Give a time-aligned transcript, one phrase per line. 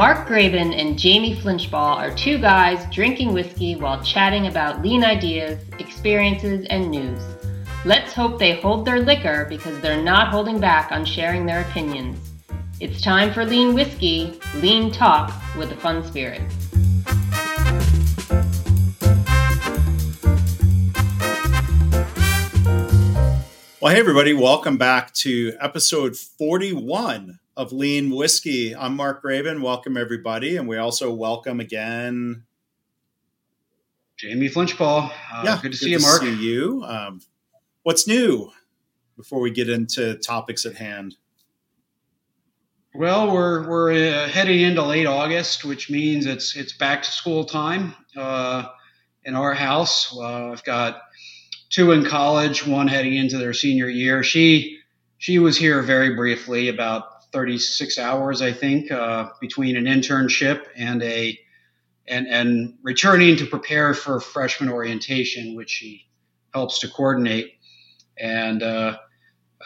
[0.00, 5.62] Mark Graban and Jamie Flinchbaugh are two guys drinking whiskey while chatting about lean ideas,
[5.78, 7.20] experiences, and news.
[7.84, 12.30] Let's hope they hold their liquor because they're not holding back on sharing their opinions.
[12.80, 16.40] It's time for Lean Whiskey, Lean Talk with a Fun Spirit.
[23.80, 28.76] Well, hey, everybody, welcome back to episode 41 of Lean Whiskey.
[28.76, 29.62] I'm Mark Graban.
[29.62, 30.58] Welcome, everybody.
[30.58, 32.44] And we also welcome again
[34.18, 35.10] Jamie Flinchbaugh.
[35.32, 36.20] Uh, yeah, good to good see you, Mark.
[36.20, 36.84] See you.
[36.84, 37.22] Um,
[37.82, 38.50] what's new
[39.16, 41.16] before we get into topics at hand?
[42.94, 47.46] Well, we're we're uh, heading into late August, which means it's it's back to school
[47.46, 48.66] time uh,
[49.24, 50.14] in our house.
[50.14, 51.00] Uh, I've got
[51.70, 54.22] two in college, one heading into their senior year.
[54.22, 54.78] She
[55.18, 61.02] she was here very briefly, about 36 hours, I think, uh, between an internship and
[61.02, 61.38] a
[62.06, 66.06] and and returning to prepare for freshman orientation, which she
[66.52, 67.54] helps to coordinate.
[68.18, 68.98] And uh,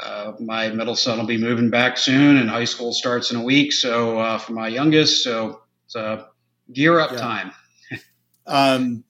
[0.00, 3.42] uh, my middle son will be moving back soon, and high school starts in a
[3.42, 3.72] week.
[3.72, 6.28] So uh, for my youngest, so it's a
[6.72, 7.18] gear up yeah.
[7.18, 7.52] time.
[8.46, 9.04] um,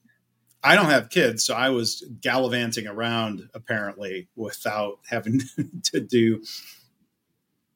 [0.65, 5.43] I don't have kids, so I was gallivanting around apparently without having
[5.85, 6.43] to do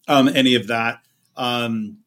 [0.09, 1.01] um, any of that.
[1.37, 1.99] Um,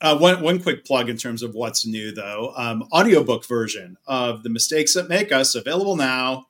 [0.00, 4.44] uh, one, one quick plug in terms of what's new, though um, audiobook version of
[4.44, 6.46] The Mistakes That Make Us available now.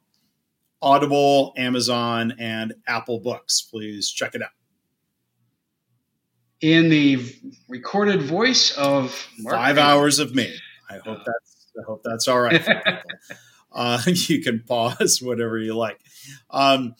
[0.81, 3.63] Audible, Amazon, and Apple Books.
[3.63, 4.51] Please check it out.
[6.61, 7.25] In the
[7.69, 10.55] recorded voice of Mark five hours of me.
[10.91, 12.65] I hope that's I hope that's all right.
[13.79, 16.01] uh, you can pause whatever you like.
[16.51, 16.97] Um,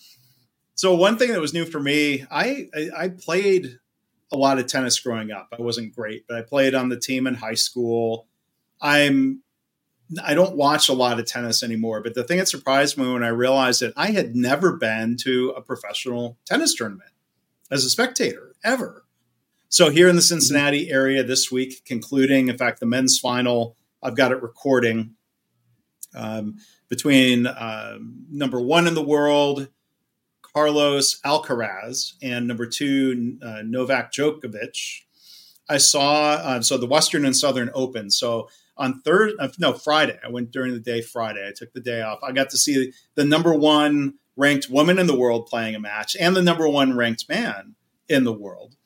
[0.75, 3.79] so one thing that was new for me, I, I, I played
[4.31, 5.49] a lot of tennis growing up.
[5.59, 8.29] I wasn't great, but I played on the team in high school.
[8.81, 9.43] I'm
[10.25, 13.23] I don't watch a lot of tennis anymore, but the thing that surprised me when
[13.23, 17.11] I realized that I had never been to a professional tennis tournament
[17.71, 19.05] as a spectator ever.
[19.69, 24.17] So here in the Cincinnati area this week, concluding, in fact, the men's final, I've
[24.17, 25.17] got it recording
[26.15, 26.57] um,
[26.89, 29.69] between um, number one in the world,
[30.43, 35.03] Carlos Alcaraz and number two, uh, Novak Djokovic.
[35.69, 38.11] I saw uh, so the Western and Southern Open.
[38.11, 41.03] So on Thursday, uh, no Friday, I went during the day.
[41.03, 42.21] Friday, I took the day off.
[42.23, 46.17] I got to see the number one ranked woman in the world playing a match
[46.19, 47.75] and the number one ranked man
[48.09, 48.77] in the world.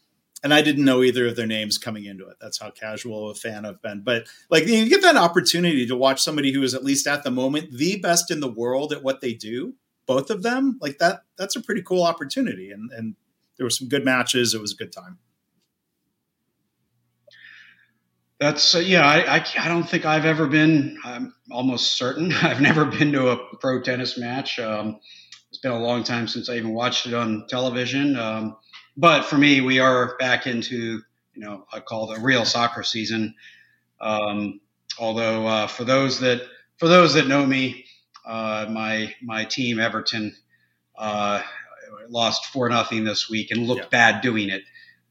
[0.44, 2.36] And I didn't know either of their names coming into it.
[2.40, 4.02] That's how casual a fan I've been.
[4.02, 7.30] But like you get that opportunity to watch somebody who is at least at the
[7.30, 9.74] moment the best in the world at what they do
[10.06, 12.70] both of them, like that, that's a pretty cool opportunity.
[12.70, 13.14] And, and
[13.56, 14.54] there were some good matches.
[14.54, 15.18] It was a good time.
[18.40, 19.06] That's uh, yeah.
[19.06, 20.98] I, I, I don't think I've ever been.
[21.04, 24.58] I'm almost certain I've never been to a pro tennis match.
[24.58, 24.98] Um,
[25.48, 28.16] it's been a long time since I even watched it on television.
[28.16, 28.56] Um,
[28.96, 31.02] but for me, we are back into
[31.34, 33.34] you know I call the real soccer season.
[34.00, 34.60] Um,
[34.98, 36.42] although uh, for those that
[36.78, 37.84] for those that know me,
[38.26, 40.34] uh, my my team Everton
[40.96, 41.42] uh,
[42.08, 43.88] lost four nothing this week and looked yeah.
[43.88, 44.62] bad doing it.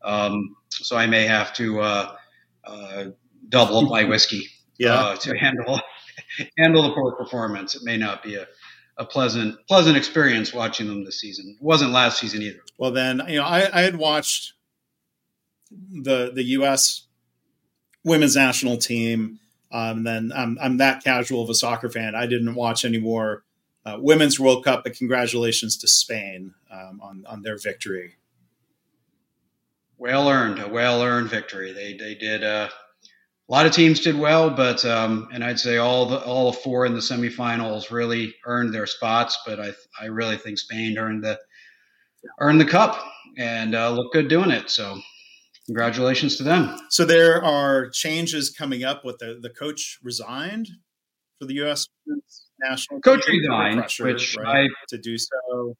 [0.04, 2.16] Um, so I may have to uh,
[2.64, 3.06] uh
[3.50, 4.94] double up my whiskey yeah.
[4.94, 5.80] Uh, to handle
[6.58, 7.76] handle the poor performance.
[7.76, 8.48] It may not be a,
[9.02, 11.56] a pleasant pleasant experience watching them this season.
[11.60, 12.62] It wasn't last season either.
[12.78, 14.54] Well, then you know I, I had watched
[15.72, 17.08] the the U.S.
[18.04, 19.40] women's national team
[19.72, 22.14] um, then I'm, I'm that casual of a soccer fan.
[22.14, 23.44] I didn't watch any more
[23.86, 28.16] uh, women's World Cup, but congratulations to Spain um, on on their victory.
[29.98, 31.72] Well earned, a well earned victory.
[31.72, 32.44] They they did.
[32.44, 32.70] Uh,
[33.52, 36.86] a lot of teams did well, but um, and I'd say all the all four
[36.86, 39.38] in the semifinals really earned their spots.
[39.46, 41.38] But I I really think Spain earned the
[42.40, 43.04] earned the cup
[43.38, 44.70] and uh, looked good doing it.
[44.70, 44.98] So
[45.72, 46.76] Congratulations to them.
[46.90, 49.06] So there are changes coming up.
[49.06, 50.68] With the the coach resigned
[51.40, 51.88] for the U.S.
[52.60, 55.76] national coach resigned, pressure, which right, I to do so.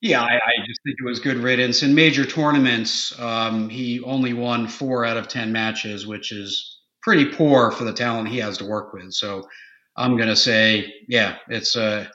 [0.00, 1.82] Yeah, I, I, just think it was good riddance.
[1.82, 7.26] In major tournaments, um, he only won four out of ten matches, which is pretty
[7.26, 9.12] poor for the talent he has to work with.
[9.12, 9.48] So
[9.96, 11.76] I'm going to say, yeah, it's.
[11.76, 12.06] Uh,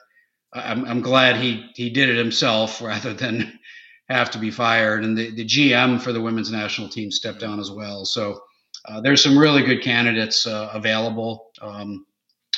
[0.52, 3.58] I'm, I'm glad he he did it himself rather than
[4.08, 7.58] have to be fired, and the, the GM for the women's national team stepped down
[7.58, 8.04] as well.
[8.04, 8.40] So
[8.84, 11.50] uh, there's some really good candidates uh, available.
[11.60, 12.06] Um,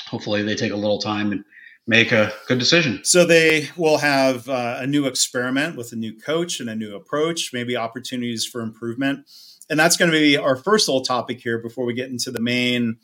[0.06, 1.44] hopefully, they take a little time and
[1.86, 3.00] make a good decision.
[3.02, 6.94] So they will have uh, a new experiment with a new coach and a new
[6.94, 9.26] approach, maybe opportunities for improvement.
[9.70, 12.40] And that's going to be our first little topic here before we get into the
[12.40, 12.98] main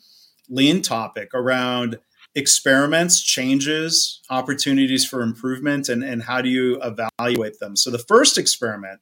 [0.49, 1.99] lean topic around
[2.35, 7.75] experiments, changes, opportunities for improvement, and, and how do you evaluate them.
[7.75, 8.99] So the first experiment,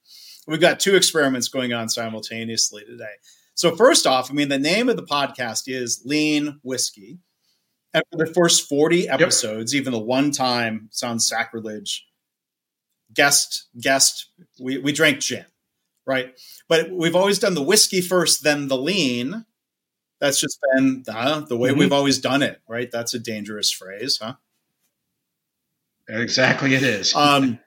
[0.47, 3.15] we've got two experiments going on simultaneously today.
[3.55, 7.19] So first off, I mean, the name of the podcast is Lean Whiskey.
[7.93, 9.81] And for the first 40 episodes, yep.
[9.81, 12.05] even the one time sounds sacrilege.
[13.13, 15.45] Guest, guest, we, we drank gin,
[16.05, 16.39] right?
[16.67, 19.45] But we've always done the whiskey first, then the lean.
[20.19, 21.79] That's just been uh, the way mm-hmm.
[21.79, 22.89] we've always done it, right?
[22.89, 24.35] That's a dangerous phrase, huh?
[26.07, 27.15] Exactly, it is.
[27.15, 27.59] um,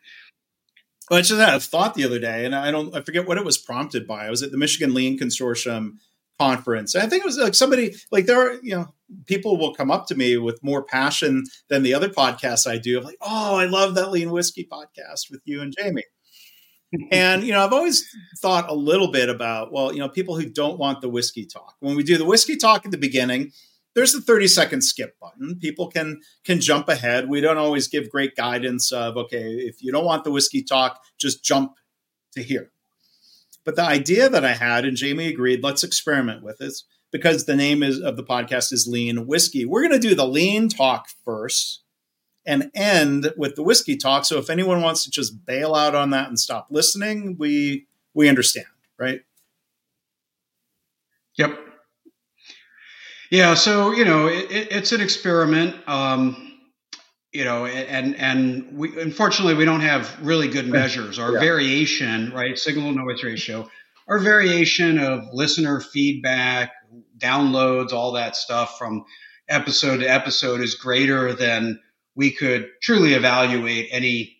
[1.08, 3.38] but I just had a thought the other day, and I don't, I forget what
[3.38, 4.26] it was prompted by.
[4.26, 5.98] I was at the Michigan Lean Consortium
[6.38, 6.94] conference.
[6.96, 8.94] I think it was like somebody, like there are, you know,
[9.26, 12.98] people will come up to me with more passion than the other podcasts I do.
[12.98, 16.04] I'm like, oh, I love that lean whiskey podcast with you and Jamie.
[17.10, 18.06] And you know, I've always
[18.38, 21.76] thought a little bit about, well, you know, people who don't want the whiskey talk.
[21.80, 23.52] When we do the whiskey talk at the beginning,
[23.94, 25.58] there's the 30 second skip button.
[25.58, 27.28] People can can jump ahead.
[27.28, 31.02] We don't always give great guidance of, okay, if you don't want the whiskey talk,
[31.18, 31.72] just jump
[32.34, 32.70] to here.
[33.64, 37.56] But the idea that I had, and Jamie agreed, let's experiment with this because the
[37.56, 39.64] name is of the podcast is Lean Whiskey.
[39.64, 41.82] We're going to do the lean talk first
[42.46, 44.24] and end with the whiskey talk.
[44.24, 48.28] So if anyone wants to just bail out on that and stop listening, we we
[48.28, 48.66] understand,
[48.98, 49.20] right?
[51.36, 51.58] Yep.
[53.30, 53.54] Yeah.
[53.54, 55.76] So you know, it, it's an experiment.
[55.88, 56.42] Um,
[57.32, 61.18] you know, and and we unfortunately we don't have really good measures.
[61.18, 61.40] Our yeah.
[61.40, 63.68] variation, right, signal to noise ratio,
[64.08, 66.72] our variation of listener feedback,
[67.18, 69.04] downloads, all that stuff from
[69.48, 71.78] episode to episode is greater than
[72.16, 74.36] we could truly evaluate any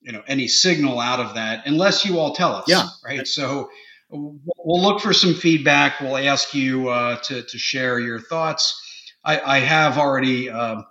[0.00, 2.88] you know any signal out of that unless you all tell us yeah.
[3.04, 3.26] right?
[3.26, 3.70] So
[4.10, 6.00] we'll look for some feedback.
[6.00, 8.82] We'll ask you uh, to, to share your thoughts.
[9.22, 10.82] I, I have already uh,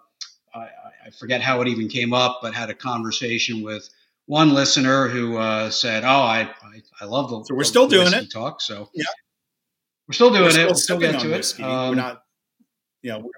[0.53, 3.89] I, I, forget how it even came up but had a conversation with
[4.25, 8.13] one listener who uh, said oh I, I, I love the so we're still doing
[8.13, 8.29] it.
[8.29, 9.05] talk so yeah.
[10.07, 10.65] we're still doing we're still it.
[10.67, 11.59] We'll still get to it.
[11.61, 12.23] Um, we're not,
[13.01, 13.31] you know,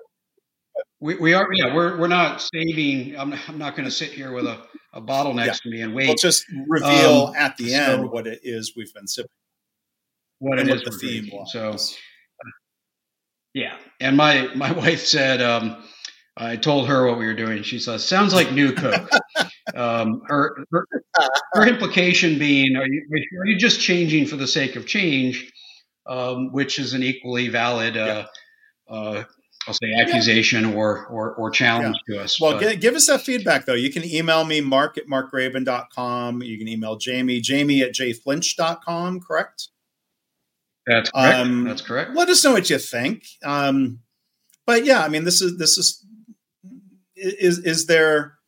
[0.99, 3.17] we, we are, yeah, we're, we're not saving.
[3.17, 4.59] I'm, I'm not going to sit here with a,
[4.93, 5.71] a bottle next yeah.
[5.71, 6.07] to me and wait.
[6.07, 9.29] We'll just reveal um, at the end so, what it is we've been sipping.
[10.39, 11.51] What it is the theme was.
[11.51, 11.77] So,
[13.53, 13.75] yeah.
[13.99, 15.83] And my, my wife said, um,
[16.37, 17.63] I told her what we were doing.
[17.63, 19.09] She says, "Sounds like new Coke."
[19.75, 20.87] um, her, her,
[21.53, 23.05] her implication being, are you,
[23.41, 25.51] are you just changing for the sake of change?
[26.09, 28.25] um, which is an equally valid, uh,
[28.89, 28.93] yeah.
[28.93, 29.23] uh,
[29.69, 30.75] I'll say, accusation yeah.
[30.75, 32.17] or, or, or challenge yeah.
[32.17, 32.41] to us.
[32.41, 33.75] Well, give, give us that feedback, though.
[33.75, 36.41] You can email me, mark at markgraban.com.
[36.41, 39.67] You can email Jamie, jamie at jflinch.com, correct?
[40.87, 41.37] That's correct.
[41.37, 42.15] Um, That's correct.
[42.15, 43.25] Let us know what you think.
[43.45, 43.99] Um,
[44.65, 46.03] but yeah, I mean, this is, this is,
[47.15, 48.39] is, is there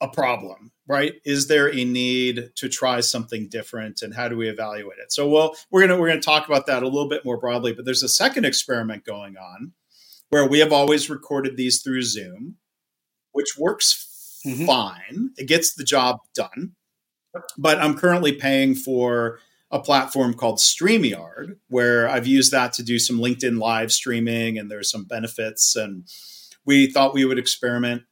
[0.00, 0.70] a problem?
[0.86, 5.12] right is there a need to try something different and how do we evaluate it
[5.12, 7.36] so well we're going to we're going to talk about that a little bit more
[7.36, 9.72] broadly but there's a second experiment going on
[10.30, 12.56] where we have always recorded these through zoom
[13.32, 14.66] which works mm-hmm.
[14.66, 16.72] fine it gets the job done
[17.56, 19.38] but i'm currently paying for
[19.70, 24.70] a platform called StreamYard, where I've used that to do some LinkedIn live streaming, and
[24.70, 25.76] there's some benefits.
[25.76, 26.08] And
[26.64, 28.02] we thought we would experiment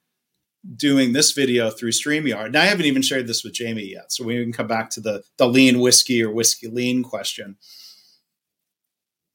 [0.76, 2.46] doing this video through StreamYard.
[2.46, 4.12] And I haven't even shared this with Jamie yet.
[4.12, 7.56] So we can come back to the, the lean whiskey or whiskey lean question.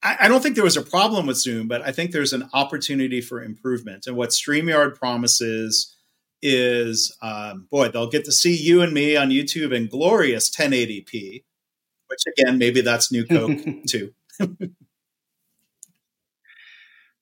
[0.02, 2.48] I, I don't think there was a problem with Zoom, but I think there's an
[2.52, 4.06] opportunity for improvement.
[4.06, 5.94] And what StreamYard promises
[6.42, 11.44] is um, boy, they'll get to see you and me on YouTube in glorious 1080p,
[12.08, 14.12] which again, maybe that's new Coke too.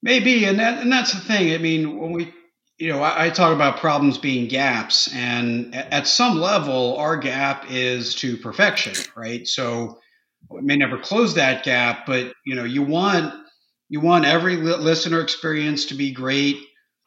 [0.03, 1.53] maybe, and that and that's the thing.
[1.55, 2.33] I mean, when we
[2.79, 7.67] you know, I, I, talk about problems being gaps, and at some level, our gap
[7.71, 9.47] is to perfection, right?
[9.47, 10.01] So
[10.51, 13.35] may never close that gap, but you know, you want
[13.89, 16.57] you want every listener experience to be great.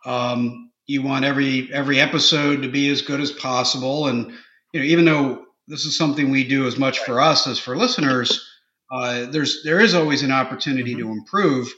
[0.05, 4.31] Um, you want every every episode to be as good as possible, and
[4.73, 7.77] you know, even though this is something we do as much for us as for
[7.77, 8.49] listeners,
[8.91, 11.07] uh, there's there is always an opportunity mm-hmm.
[11.07, 11.73] to improve.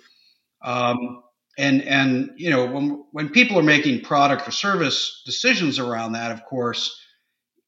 [0.63, 1.21] Um,
[1.57, 6.31] and and you know when when people are making product or service decisions around that
[6.31, 6.99] of course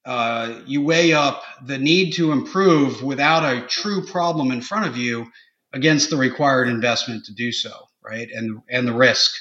[0.08, 4.98] uh, you weigh up the need to improve without a true problem in front of
[4.98, 5.28] you
[5.74, 7.72] against the required investment to do so
[8.04, 9.32] right and and the risk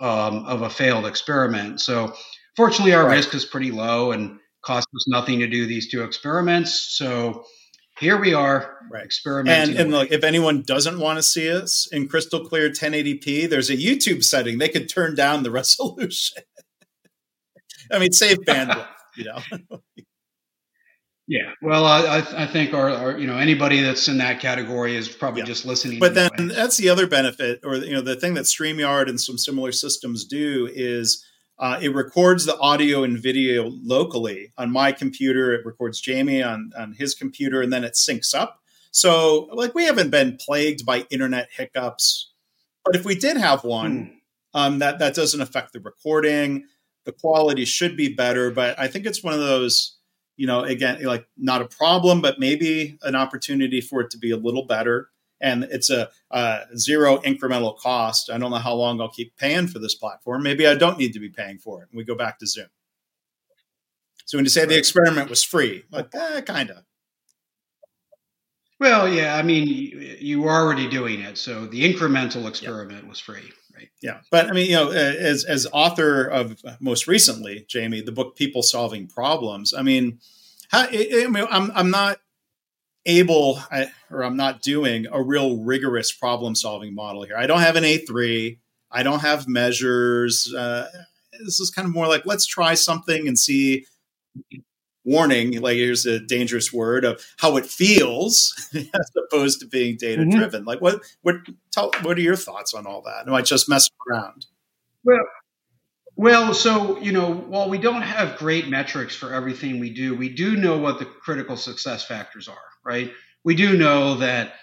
[0.00, 2.12] um, of a failed experiment so
[2.60, 3.16] fortunately, our right.
[3.16, 6.72] risk is pretty low and costs us nothing to do these two experiments.
[6.96, 7.44] So
[7.98, 9.04] here we are right.
[9.04, 9.76] experimenting.
[9.76, 13.70] And, and look, if anyone doesn't want to see us in crystal clear 1080p, there's
[13.70, 14.58] a YouTube setting.
[14.58, 16.42] They could turn down the resolution.
[17.90, 18.86] I mean, save bandwidth,
[19.20, 19.80] you know.
[21.30, 25.08] Yeah, well, I, I think our, our, you know anybody that's in that category is
[25.08, 25.46] probably yeah.
[25.46, 26.00] just listening.
[26.00, 29.38] But then that's the other benefit, or you know, the thing that Streamyard and some
[29.38, 31.24] similar systems do is
[31.60, 35.54] uh, it records the audio and video locally on my computer.
[35.54, 38.58] It records Jamie on on his computer, and then it syncs up.
[38.90, 42.32] So, like, we haven't been plagued by internet hiccups.
[42.84, 44.18] But if we did have one,
[44.54, 44.60] hmm.
[44.60, 46.64] um, that that doesn't affect the recording.
[47.04, 49.96] The quality should be better, but I think it's one of those
[50.40, 54.30] you know, again, like not a problem, but maybe an opportunity for it to be
[54.30, 55.10] a little better.
[55.38, 58.30] And it's a, a, zero incremental cost.
[58.30, 60.42] I don't know how long I'll keep paying for this platform.
[60.42, 61.88] Maybe I don't need to be paying for it.
[61.90, 62.68] And we go back to Zoom.
[64.24, 66.84] So when you say the experiment was free, like eh, kind of.
[68.78, 69.66] Well, yeah, I mean,
[70.20, 73.08] you, were already doing it, so the incremental experiment yeah.
[73.10, 73.52] was free,
[74.02, 78.36] Yeah, but I mean, you know, as as author of most recently, Jamie, the book
[78.36, 80.18] "People Solving Problems." I mean,
[80.70, 82.18] how, I mean, I'm I'm not
[83.06, 83.60] able,
[84.10, 87.36] or I'm not doing a real rigorous problem solving model here.
[87.36, 88.58] I don't have an A three.
[88.90, 90.52] I don't have measures.
[90.52, 90.88] Uh,
[91.44, 93.86] this is kind of more like let's try something and see
[95.04, 100.24] warning like here's a dangerous word of how it feels as opposed to being data
[100.26, 100.68] driven mm-hmm.
[100.68, 101.36] like what what
[101.72, 103.26] tell what are your thoughts on all that?
[103.26, 104.46] Am i just messing around?
[105.04, 105.24] Well
[106.16, 110.28] well so you know while we don't have great metrics for everything we do we
[110.28, 113.10] do know what the critical success factors are right?
[113.42, 114.54] We do know that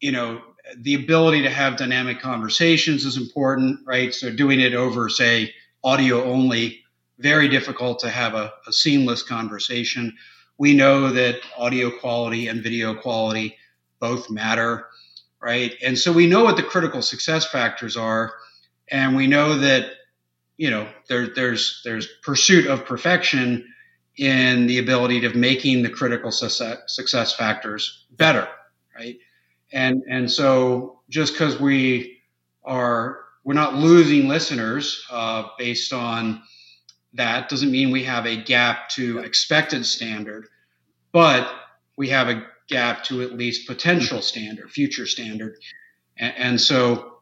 [0.00, 0.42] you know
[0.76, 4.12] the ability to have dynamic conversations is important right?
[4.12, 6.79] So doing it over say audio only
[7.20, 10.16] very difficult to have a, a seamless conversation.
[10.58, 13.56] We know that audio quality and video quality
[14.00, 14.86] both matter,
[15.40, 15.74] right?
[15.82, 18.32] And so we know what the critical success factors are,
[18.88, 19.90] and we know that
[20.56, 23.66] you know there, there's there's pursuit of perfection
[24.16, 28.48] in the ability of making the critical success, success factors better,
[28.94, 29.18] right?
[29.72, 32.18] And and so just because we
[32.64, 36.42] are we're not losing listeners uh, based on
[37.14, 40.46] that doesn't mean we have a gap to expected standard,
[41.12, 41.50] but
[41.96, 45.56] we have a gap to at least potential standard, future standard.
[46.16, 47.18] And, and so,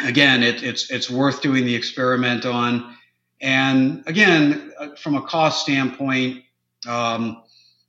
[0.00, 2.96] again, it, it's it's worth doing the experiment on.
[3.40, 6.44] And again, uh, from a cost standpoint,
[6.86, 7.42] um,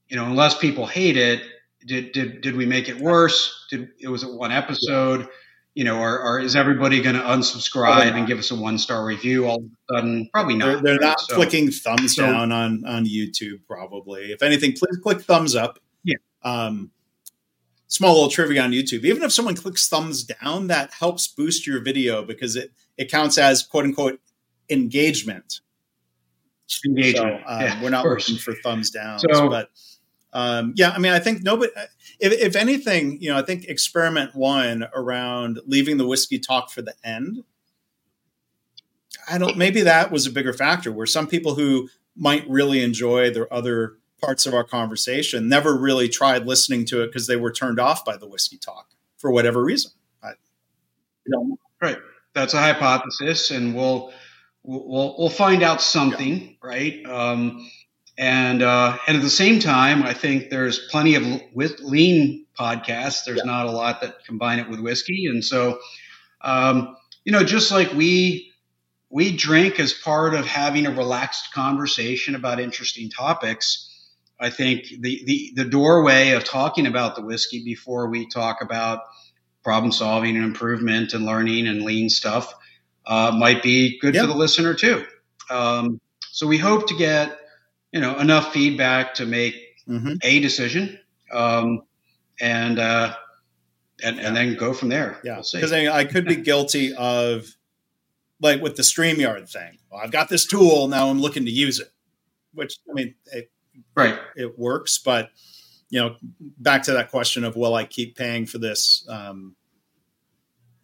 [0.07, 1.43] you know, unless people hate it,
[1.86, 3.67] did did did we make it worse?
[3.69, 5.27] Did it was it one episode?
[5.79, 9.48] You know, or, is everybody going to unsubscribe and give us a one star review
[9.48, 10.29] all of a sudden?
[10.33, 10.83] Probably not.
[10.83, 13.62] They're, they're not so, clicking thumbs so, down on on YouTube.
[13.65, 15.79] Probably, if anything, please click thumbs up.
[16.03, 16.17] Yeah.
[16.43, 16.91] Um,
[17.88, 19.05] small little trivia on YouTube.
[19.05, 23.38] Even if someone clicks thumbs down, that helps boost your video because it it counts
[23.38, 24.19] as quote unquote
[24.69, 25.62] engagement.
[26.86, 27.41] Engagement.
[27.48, 29.69] So, um, yeah, we're not looking for thumbs down, so, but
[30.31, 31.71] um, yeah, I mean, I think nobody,
[32.19, 36.81] if, if, anything, you know, I think experiment one around leaving the whiskey talk for
[36.81, 37.43] the end.
[39.29, 43.31] I don't, maybe that was a bigger factor where some people who might really enjoy
[43.31, 47.51] the other parts of our conversation never really tried listening to it because they were
[47.51, 49.91] turned off by the whiskey talk for whatever reason.
[50.21, 50.31] I,
[51.25, 51.57] you know.
[51.81, 51.98] Right.
[52.33, 54.12] That's a hypothesis, and we'll,
[54.63, 56.53] we'll, we'll find out something, yeah.
[56.62, 57.05] right?
[57.05, 57.69] Um,
[58.20, 61.24] and uh, and at the same time, I think there's plenty of
[61.54, 63.24] with lean podcasts.
[63.26, 63.46] There's yeah.
[63.46, 65.80] not a lot that combine it with whiskey, and so
[66.42, 68.52] um, you know, just like we
[69.10, 73.86] we drink as part of having a relaxed conversation about interesting topics.
[74.38, 79.02] I think the, the, the doorway of talking about the whiskey before we talk about
[79.64, 82.54] problem solving and improvement and learning and lean stuff
[83.06, 85.06] uh, might be good for the listener too.
[85.50, 86.00] Um,
[86.32, 87.38] so we hope to get
[87.91, 89.55] you know enough feedback to make
[89.88, 90.15] mm-hmm.
[90.22, 91.00] a decision
[91.31, 91.84] um,
[92.39, 93.15] and uh,
[94.03, 95.19] and and then go from there.
[95.24, 95.41] Yeah.
[95.53, 97.48] Because we'll I, I could be guilty of
[98.41, 99.77] like with the StreamYard thing.
[99.91, 101.91] Well, i've got this tool now i'm looking to use it.
[102.53, 103.51] Which i mean it,
[103.96, 104.15] right.
[104.36, 105.29] it, it works but
[105.89, 109.55] you know back to that question of will i keep paying for this um,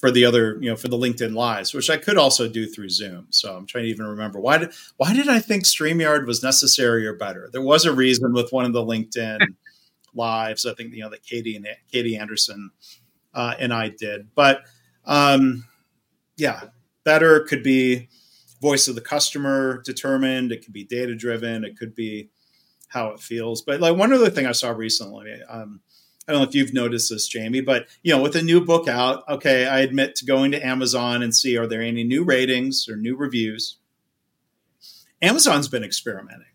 [0.05, 2.89] for the other, you know, for the LinkedIn lives, which I could also do through
[2.89, 3.25] Zoom.
[3.31, 7.07] So I'm trying to even remember why did why did I think StreamYard was necessary
[7.07, 7.49] or better?
[7.51, 9.39] There was a reason with one of the LinkedIn
[10.13, 10.63] lives.
[10.63, 12.69] I think you know that Katie and Katie Anderson
[13.33, 14.61] uh, and I did, but
[15.05, 15.65] um,
[16.37, 16.65] yeah,
[17.03, 18.07] better could be.
[18.61, 20.51] voice of the customer determined.
[20.51, 21.65] It could be data driven.
[21.65, 22.29] It could be
[22.89, 23.63] how it feels.
[23.63, 25.81] But like one other thing I saw recently, um,
[26.27, 28.87] I don't know if you've noticed this, Jamie, but you know, with a new book
[28.87, 32.87] out, okay, I admit to going to Amazon and see are there any new ratings
[32.89, 33.77] or new reviews.
[35.21, 36.47] Amazon's been experimenting.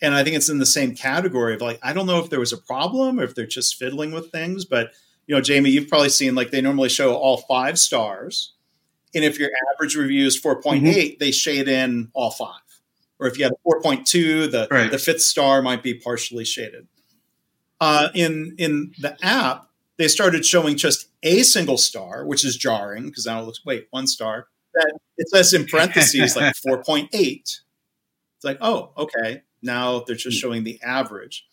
[0.00, 2.40] And I think it's in the same category of like, I don't know if there
[2.40, 4.92] was a problem or if they're just fiddling with things, but
[5.26, 8.54] you know, Jamie, you've probably seen like they normally show all five stars.
[9.14, 11.18] And if your average review is 4.8, mm-hmm.
[11.20, 12.60] they shade in all five.
[13.20, 14.90] Or if you have a 4.2, the, right.
[14.90, 16.88] the fifth star might be partially shaded.
[17.82, 19.66] Uh, in in the app,
[19.98, 23.88] they started showing just a single star, which is jarring because now it looks wait
[23.90, 24.46] one star.
[24.72, 27.10] That it says in parentheses like 4.8.
[27.12, 27.60] It's
[28.44, 30.46] like oh okay now they're just hmm.
[30.46, 31.44] showing the average,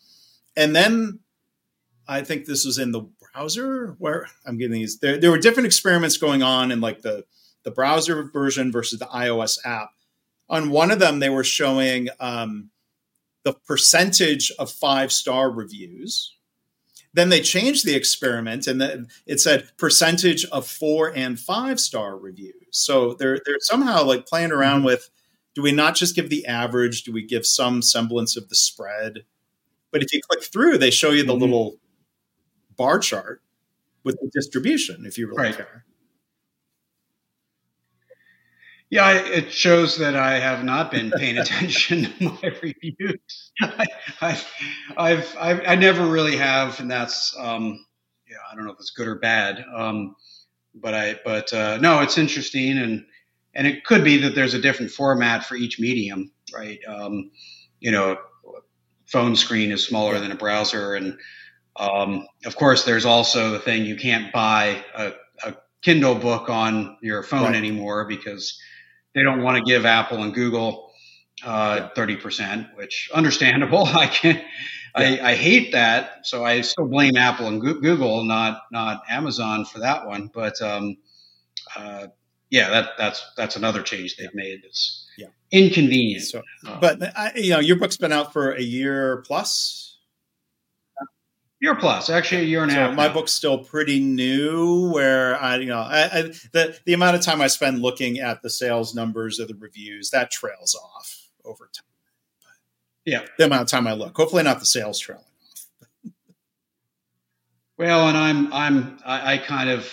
[0.56, 1.22] and then
[2.08, 5.00] I think this was in the browser where I'm getting these.
[5.00, 7.26] There, there were different experiments going on in like the
[7.64, 9.90] the browser version versus the iOS app.
[10.48, 12.70] On one of them, they were showing um,
[13.44, 16.36] the percentage of five star reviews.
[17.14, 22.18] Then they changed the experiment and then it said percentage of four and five star
[22.18, 22.54] reviews.
[22.72, 24.88] So they're they're somehow like playing around mm-hmm.
[24.88, 25.10] with
[25.56, 27.04] do we not just give the average?
[27.04, 29.26] Do we give some semblance of the spread?
[29.92, 31.42] But if you click through, they show you the mm-hmm.
[31.42, 31.80] little
[32.78, 33.42] bar chart
[34.04, 35.58] with the distribution if you really right.
[35.58, 35.86] care.
[38.90, 43.52] Yeah, it shows that I have not been paying attention to my reviews.
[43.62, 43.86] I,
[44.22, 44.42] I,
[44.98, 47.86] I've, I've, I never really have, and that's, um,
[48.28, 49.64] yeah, I don't know if it's good or bad.
[49.76, 50.16] Um,
[50.74, 53.06] but I, but uh, no, it's interesting, and
[53.56, 56.80] and it could be that there's a different format for each medium, right?
[56.88, 57.32] Um,
[57.80, 58.18] you know,
[59.08, 61.18] phone screen is smaller than a browser, and
[61.76, 66.98] um, of course, there's also the thing you can't buy a, a Kindle book on
[67.02, 67.56] your phone right.
[67.56, 68.60] anymore because
[69.14, 70.92] they don't want to give Apple and Google
[71.44, 73.86] uh, thirty uh, percent, which understandable.
[73.86, 75.18] I can yeah.
[75.22, 79.80] I, I, hate that, so I still blame Apple and Google, not not Amazon for
[79.80, 80.30] that one.
[80.34, 80.98] But um,
[81.76, 82.08] uh,
[82.50, 84.62] yeah, that that's that's another change they've made.
[84.66, 85.28] It's yeah.
[85.52, 86.24] inconvenient.
[86.24, 89.89] So, uh, but I, you know, your book's been out for a year plus
[91.62, 92.96] Year plus, actually a year and a so half.
[92.96, 93.14] My now.
[93.14, 94.92] book's still pretty new.
[94.94, 96.22] Where I, you know, I, I,
[96.54, 100.10] the the amount of time I spend looking at the sales numbers or the reviews
[100.12, 101.86] that trails off over time.
[102.42, 104.16] But yeah, the amount of time I look.
[104.16, 106.14] Hopefully, not the sales trailing off.
[107.78, 109.92] well, and I'm I'm I, I, kind of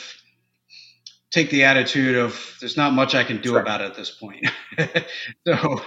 [1.33, 3.61] take the attitude of there's not much I can do sure.
[3.61, 4.47] about it at this point.
[5.47, 5.83] so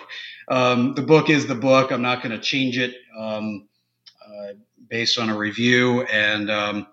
[0.50, 1.92] um, the book is the book.
[1.92, 2.96] I'm not going to change it.
[3.18, 3.70] Um,
[4.22, 4.54] uh,
[4.90, 6.88] based on a review, and um,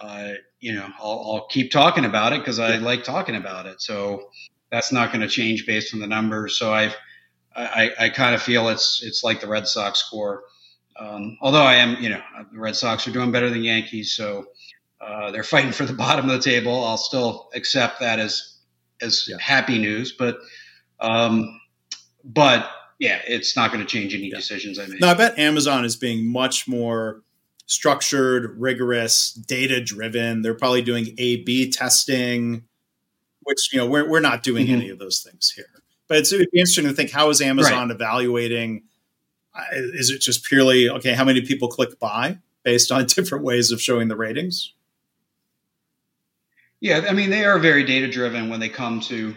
[0.00, 3.80] uh, you know I'll, I'll, keep talking about it because I like talking about it.
[3.80, 4.30] So
[4.70, 6.58] that's not going to change based on the numbers.
[6.58, 6.96] So I've
[7.54, 10.44] I, I kind of feel it's it's like the Red Sox score.
[10.98, 12.20] Um, although I am, you know,
[12.52, 14.46] the Red Sox are doing better than Yankees, so
[15.00, 16.84] uh, they're fighting for the bottom of the table.
[16.84, 18.58] I'll still accept that as
[19.00, 19.36] as yeah.
[19.40, 20.38] happy news, but
[21.00, 21.60] um,
[22.24, 24.36] but yeah, it's not going to change any yeah.
[24.36, 25.00] decisions I make.
[25.00, 27.22] No, I bet Amazon is being much more
[27.64, 30.42] structured, rigorous, data driven.
[30.42, 32.64] They're probably doing A B testing,
[33.42, 34.74] which, you know, we're, we're not doing mm-hmm.
[34.74, 35.64] any of those things here.
[36.08, 37.94] But it's it'd be interesting to think how is Amazon right.
[37.94, 38.82] evaluating?
[39.72, 43.80] Is it just purely, okay, how many people click buy based on different ways of
[43.80, 44.74] showing the ratings?
[46.80, 49.36] Yeah, I mean they are very data driven when they come to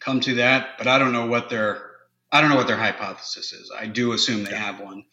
[0.00, 1.91] come to that, but I don't know what their
[2.32, 3.70] I don't know what their hypothesis is.
[3.78, 5.04] I do assume they have one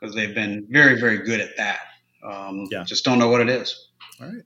[0.00, 1.80] because they've been very, very good at that.
[2.24, 2.82] Um, yeah.
[2.84, 3.88] Just don't know what it is.
[4.20, 4.42] All right.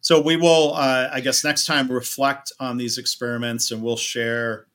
[0.00, 4.66] So we will, uh, I guess, next time reflect on these experiments and we'll share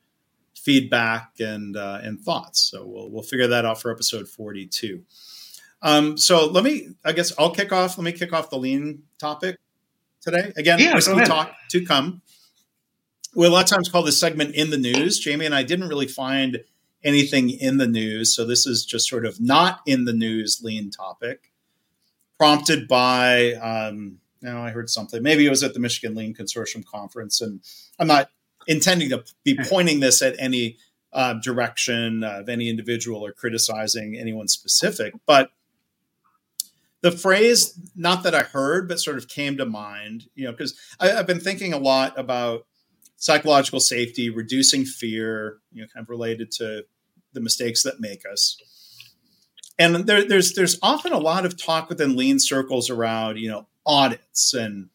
[0.54, 2.70] feedback and uh, and thoughts.
[2.70, 5.04] So we'll we'll figure that out for episode forty two.
[5.82, 7.96] Um, so let me, I guess, I'll kick off.
[7.98, 9.58] Let me kick off the lean topic
[10.20, 10.52] today.
[10.56, 12.22] Again, yeah, whiskey talk to come
[13.34, 15.18] we a lot of times call this segment in the news.
[15.18, 16.64] Jamie and I didn't really find
[17.04, 20.90] anything in the news, so this is just sort of not in the news lean
[20.90, 21.52] topic,
[22.38, 23.54] prompted by.
[23.54, 25.22] Um, you know, I heard something.
[25.22, 27.60] Maybe it was at the Michigan Lean Consortium conference, and
[27.98, 28.30] I'm not
[28.68, 30.76] intending to be pointing this at any
[31.12, 35.50] uh, direction of any individual or criticizing anyone specific, but
[37.00, 40.74] the phrase, not that I heard, but sort of came to mind, you know, because
[40.98, 42.66] I've been thinking a lot about
[43.18, 46.84] psychological safety, reducing fear, you know, kind of related to
[47.34, 48.56] the mistakes that make us.
[49.78, 53.68] And there, there's there's often a lot of talk within lean circles around you know
[53.86, 54.88] audits and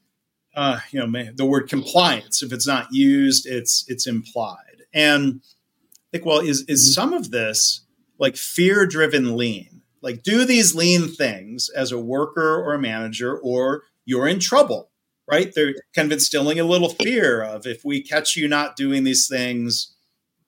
[0.55, 2.43] uh, you know the word compliance.
[2.43, 4.83] If it's not used, it's it's implied.
[4.93, 6.93] And I think, well, is is mm-hmm.
[6.93, 7.85] some of this
[8.19, 9.81] like fear driven lean?
[10.01, 14.89] Like, do these lean things as a worker or a manager, or you're in trouble,
[15.29, 15.51] right?
[15.53, 19.27] They're kind of instilling a little fear of if we catch you not doing these
[19.27, 19.95] things,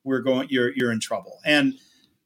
[0.03, 1.39] we're going, you're you're in trouble.
[1.45, 1.73] And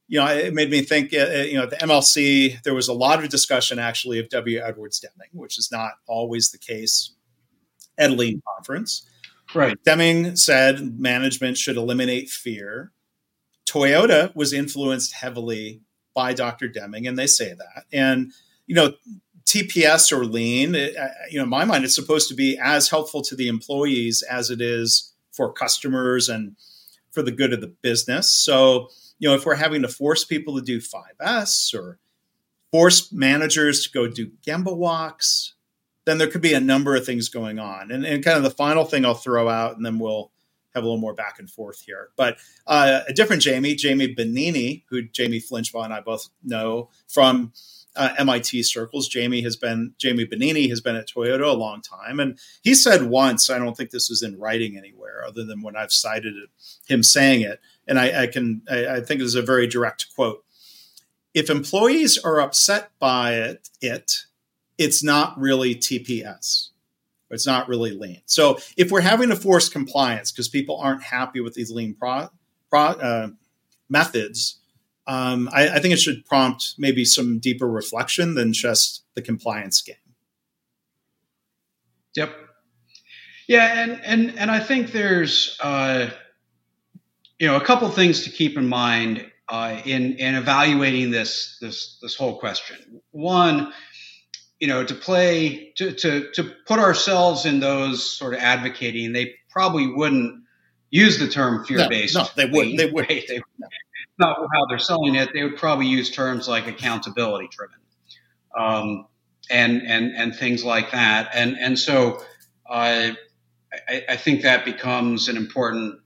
[0.08, 1.14] you know, it made me think.
[1.14, 4.60] Uh, uh you know, the MLC, there was a lot of discussion actually of W.
[4.60, 7.12] Edwards Deming, which is not always the case
[7.96, 9.08] at a lean conference.
[9.54, 9.76] Right.
[9.84, 12.92] Deming said management should eliminate fear.
[13.68, 15.82] Toyota was influenced heavily
[16.14, 16.68] by Dr.
[16.68, 17.84] Deming, and they say that.
[17.92, 18.32] And
[18.66, 18.92] you know,
[19.50, 20.94] TPS or lean, it,
[21.28, 24.48] you know, in my mind, it's supposed to be as helpful to the employees as
[24.48, 26.56] it is for customers and
[27.10, 28.32] for the good of the business.
[28.32, 31.98] So, you know, if we're having to force people to do 5S or
[32.70, 35.54] force managers to go do Gemba walks,
[36.04, 37.90] then there could be a number of things going on.
[37.90, 40.30] And, and kind of the final thing I'll throw out, and then we'll
[40.74, 42.10] have a little more back and forth here.
[42.16, 47.52] But uh, a different Jamie, Jamie Bonini, who Jamie Flinchbaugh and I both know from
[47.96, 49.08] uh, MIT circles.
[49.08, 53.04] Jamie has been Jamie Bonini has been at Toyota a long time, and he said
[53.04, 56.50] once, I don't think this was in writing anywhere, other than when I've cited it,
[56.86, 60.06] him saying it, and I, I can I, I think it is a very direct
[60.14, 60.44] quote.
[61.34, 64.12] If employees are upset by it, it
[64.78, 66.68] it's not really TPS.
[67.30, 68.22] It's not really lean.
[68.26, 72.28] So if we're having to force compliance because people aren't happy with these lean pro,
[72.68, 73.28] pro, uh,
[73.88, 74.58] methods,
[75.10, 79.82] um, I, I, think it should prompt maybe some deeper reflection than just the compliance
[79.82, 79.96] game.
[82.14, 82.32] Yep.
[83.48, 86.10] Yeah, and and and I think there's uh,
[87.40, 91.98] you know a couple things to keep in mind uh, in in evaluating this this
[92.00, 93.00] this whole question.
[93.10, 93.72] One
[94.60, 99.34] you know, to play, to, to, to put ourselves in those sort of advocating, they
[99.48, 100.44] probably wouldn't
[100.90, 102.14] use the term fear based.
[102.14, 102.76] No, no, they wouldn't.
[102.76, 103.08] They would.
[103.08, 103.24] Right?
[103.26, 103.40] They,
[104.20, 105.30] not how they're selling it.
[105.32, 107.78] They would probably use terms like accountability driven,
[108.56, 109.06] um,
[109.50, 111.30] and and and things like that.
[111.34, 112.20] And and so
[112.68, 113.12] uh,
[113.88, 116.00] I, I think that becomes an important.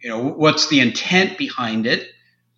[0.00, 2.08] You know, what's the intent behind it?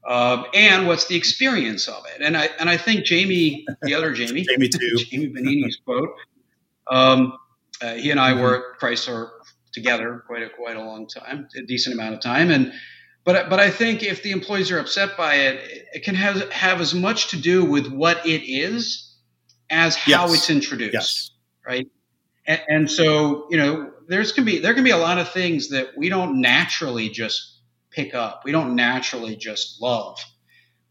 [0.04, 2.22] uh, and what's the experience of it.
[2.22, 6.10] And I and I think Jamie, the other Jamie, Jamie too, Jamie Bonini's quote.
[6.90, 7.34] Um,
[7.82, 8.42] uh, he and I mm-hmm.
[8.42, 9.30] were at Chrysler
[9.72, 12.72] together quite a quite a long time, a decent amount of time, and.
[13.24, 16.80] But, but I think if the employees are upset by it, it can have, have
[16.80, 19.14] as much to do with what it is
[19.68, 20.34] as how yes.
[20.34, 21.30] it's introduced, yes.
[21.66, 21.88] right?
[22.46, 25.68] And, and so, you know, there's can be there can be a lot of things
[25.68, 28.42] that we don't naturally just pick up.
[28.44, 30.18] We don't naturally just love.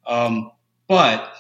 [0.07, 0.51] Um,
[0.87, 1.33] but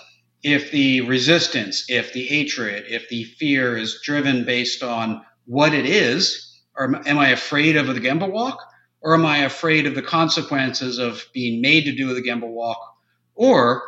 [0.43, 5.85] if the resistance, if the hatred, if the fear is driven based on what it
[5.85, 8.59] is, or am I afraid of the Gemba walk?
[9.01, 12.79] Or am I afraid of the consequences of being made to do the Gemba walk
[13.35, 13.83] or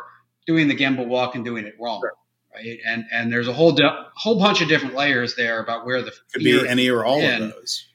[0.46, 2.00] doing the Gemba walk and doing it wrong?
[2.00, 2.12] Sure.
[2.54, 2.78] Right.
[2.86, 6.12] And, and there's a whole, de- whole bunch of different layers there about where the
[6.32, 7.86] could be any or all of those.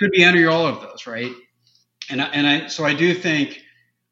[0.00, 1.06] Could be any or all of those.
[1.06, 1.32] Right
[2.10, 3.62] and I, and I so I do think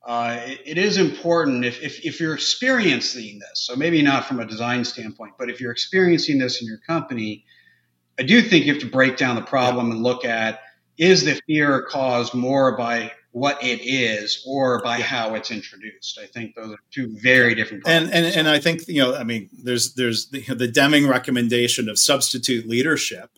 [0.06, 3.66] uh, it, it is important if, if if you're experiencing this.
[3.66, 7.44] So maybe not from a design standpoint, but if you're experiencing this in your company,
[8.18, 9.94] I do think you have to break down the problem yeah.
[9.94, 10.60] and look at
[10.98, 16.18] is the fear caused more by what it is or by how it's introduced.
[16.22, 17.84] I think those are two very different.
[17.84, 18.12] Problems.
[18.12, 21.88] And and and I think you know, I mean, there's there's the, the Deming recommendation
[21.88, 23.30] of substitute leadership,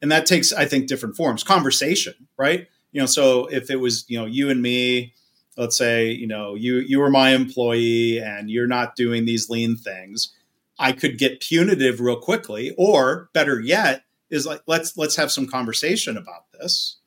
[0.00, 1.44] and that takes I think different forms.
[1.44, 2.66] Conversation, right?
[2.92, 5.14] you know, so if it was, you know, you and me,
[5.56, 9.76] let's say, you know, you you were my employee and you're not doing these lean
[9.76, 10.32] things,
[10.78, 12.74] I could get punitive real quickly.
[12.76, 16.98] Or better yet, is like let's let's have some conversation about this.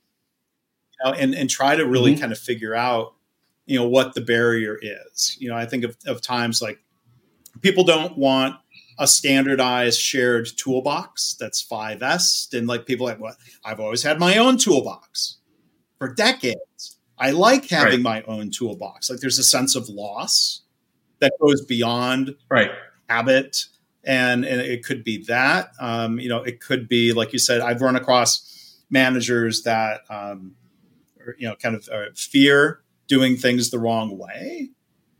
[0.92, 2.22] You know, and and try to really mm-hmm.
[2.22, 3.14] kind of figure out,
[3.66, 5.38] you know, what the barrier is.
[5.40, 6.80] You know, I think of, of times like
[7.62, 8.56] people don't want
[9.00, 12.54] a standardized shared toolbox that's 5S.
[12.54, 13.36] And like people like, what?
[13.64, 15.38] I've always had my own toolbox
[15.98, 16.98] for decades.
[17.18, 18.26] I like having right.
[18.28, 19.10] my own toolbox.
[19.10, 20.62] Like there's a sense of loss
[21.20, 22.72] that goes beyond right.
[23.08, 23.66] habit.
[24.04, 27.62] And, and it could be that, um, you know, it could be, like you said,
[27.62, 30.56] I've run across managers that, um,
[31.20, 34.72] or, you know, kind of uh, fear doing things the wrong way.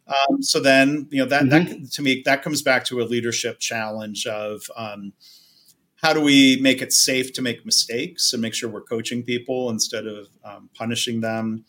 [0.08, 1.82] Um, so then, you know, that, mm-hmm.
[1.82, 5.14] that to me, that comes back to a leadership challenge of, um,
[6.02, 9.70] how do we make it safe to make mistakes and make sure we're coaching people
[9.70, 11.64] instead of um, punishing them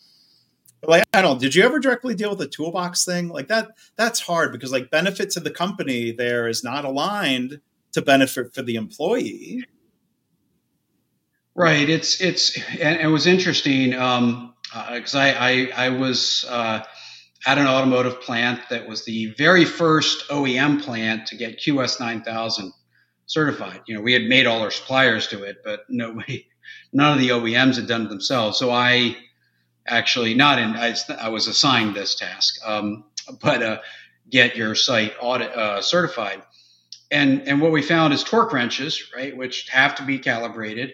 [0.87, 4.19] like i don't did you ever directly deal with the toolbox thing like that that's
[4.19, 7.59] hard because like benefit to the company there is not aligned
[7.91, 9.65] to benefit for the employee
[11.55, 14.53] right it's it's and it was interesting um,
[14.91, 16.83] because uh, I, I, I was uh,
[17.45, 22.73] at an automotive plant that was the very first OEM plant to get QS 9000
[23.27, 23.81] certified.
[23.87, 26.47] You know, we had made all our suppliers do it, but nobody,
[26.91, 28.57] none of the OEMs had done it themselves.
[28.57, 29.15] So I
[29.87, 33.05] actually not in I, I was assigned this task, um,
[33.41, 33.79] but uh,
[34.29, 36.41] get your site audit uh, certified.
[37.11, 40.93] And and what we found is torque wrenches, right, which have to be calibrated.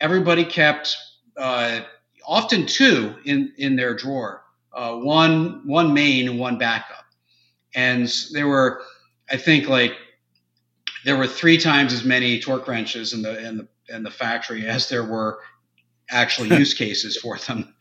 [0.00, 0.96] Everybody kept
[1.36, 1.80] uh,
[2.26, 7.04] often two in in their drawer, uh, one one main and one backup.
[7.74, 8.82] And there were,
[9.30, 9.94] I think, like
[11.04, 14.66] there were three times as many torque wrenches in the in the in the factory
[14.66, 15.38] as there were
[16.12, 17.74] actual use cases for them.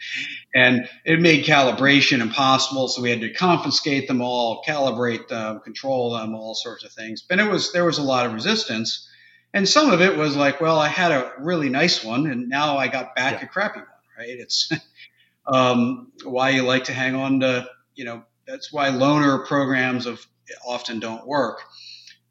[0.54, 2.88] And it made calibration impossible.
[2.88, 7.22] So we had to confiscate them all, calibrate them, control them, all sorts of things.
[7.22, 9.08] But it was, there was a lot of resistance.
[9.54, 12.78] And some of it was like, well, I had a really nice one and now
[12.78, 13.46] I got back yeah.
[13.46, 14.30] a crappy one, right?
[14.30, 14.72] It's
[15.46, 20.26] um, why you like to hang on to, you know, that's why loaner programs of
[20.65, 21.62] often don't work.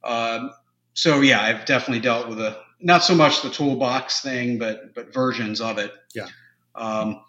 [0.04, 0.50] Um,
[0.94, 5.12] so yeah, I've definitely dealt with a not so much the toolbox thing, but but
[5.12, 5.92] versions of it.
[6.14, 6.28] Yeah.
[6.74, 7.22] Um,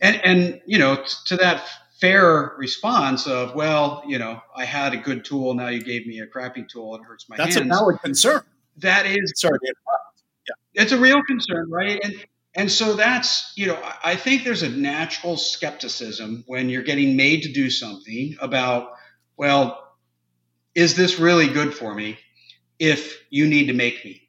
[0.00, 1.64] and and you know t- to that
[2.00, 6.20] fair response of well, you know, I had a good tool, now you gave me
[6.20, 7.68] a crappy tool, it hurts my That's hands.
[7.68, 8.42] That's a valid concern.
[8.78, 9.58] That is sorry.
[9.64, 10.82] Yeah.
[10.82, 12.00] It's a real concern, right?
[12.02, 17.16] And and so that's you know I think there's a natural skepticism when you're getting
[17.16, 18.92] made to do something about
[19.36, 19.96] well,
[20.74, 22.18] is this really good for me?
[22.78, 24.27] If you need to make me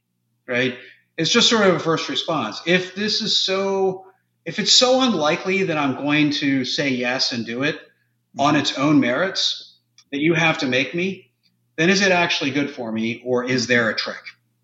[0.50, 0.78] right?
[1.18, 2.62] It's just sort of a first response.
[2.66, 4.06] If this is so,
[4.46, 7.80] if it's so unlikely that I'm going to say yes and do it
[8.38, 9.78] on its own merits
[10.12, 11.32] that you have to make me,
[11.78, 14.22] then is it actually good for me or is there a trick?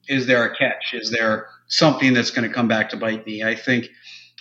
[0.07, 0.93] Is there a catch?
[0.93, 3.43] Is there something that's going to come back to bite me?
[3.43, 3.89] I think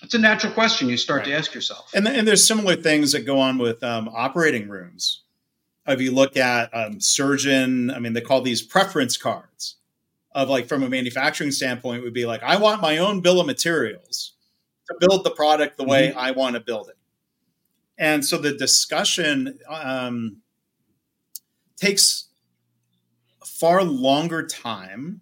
[0.02, 1.28] it's a natural question you start right.
[1.28, 1.90] to ask yourself.
[1.94, 5.22] And, and there's similar things that go on with um, operating rooms.
[5.86, 9.76] If you look at um, surgeon, I mean, they call these preference cards
[10.34, 13.46] of like from a manufacturing standpoint would be like I want my own bill of
[13.46, 14.32] materials
[14.88, 16.18] to build the product the way mm-hmm.
[16.18, 16.96] I want to build it.
[17.96, 20.38] And so the discussion um,
[21.76, 22.28] takes
[23.44, 25.20] far longer time.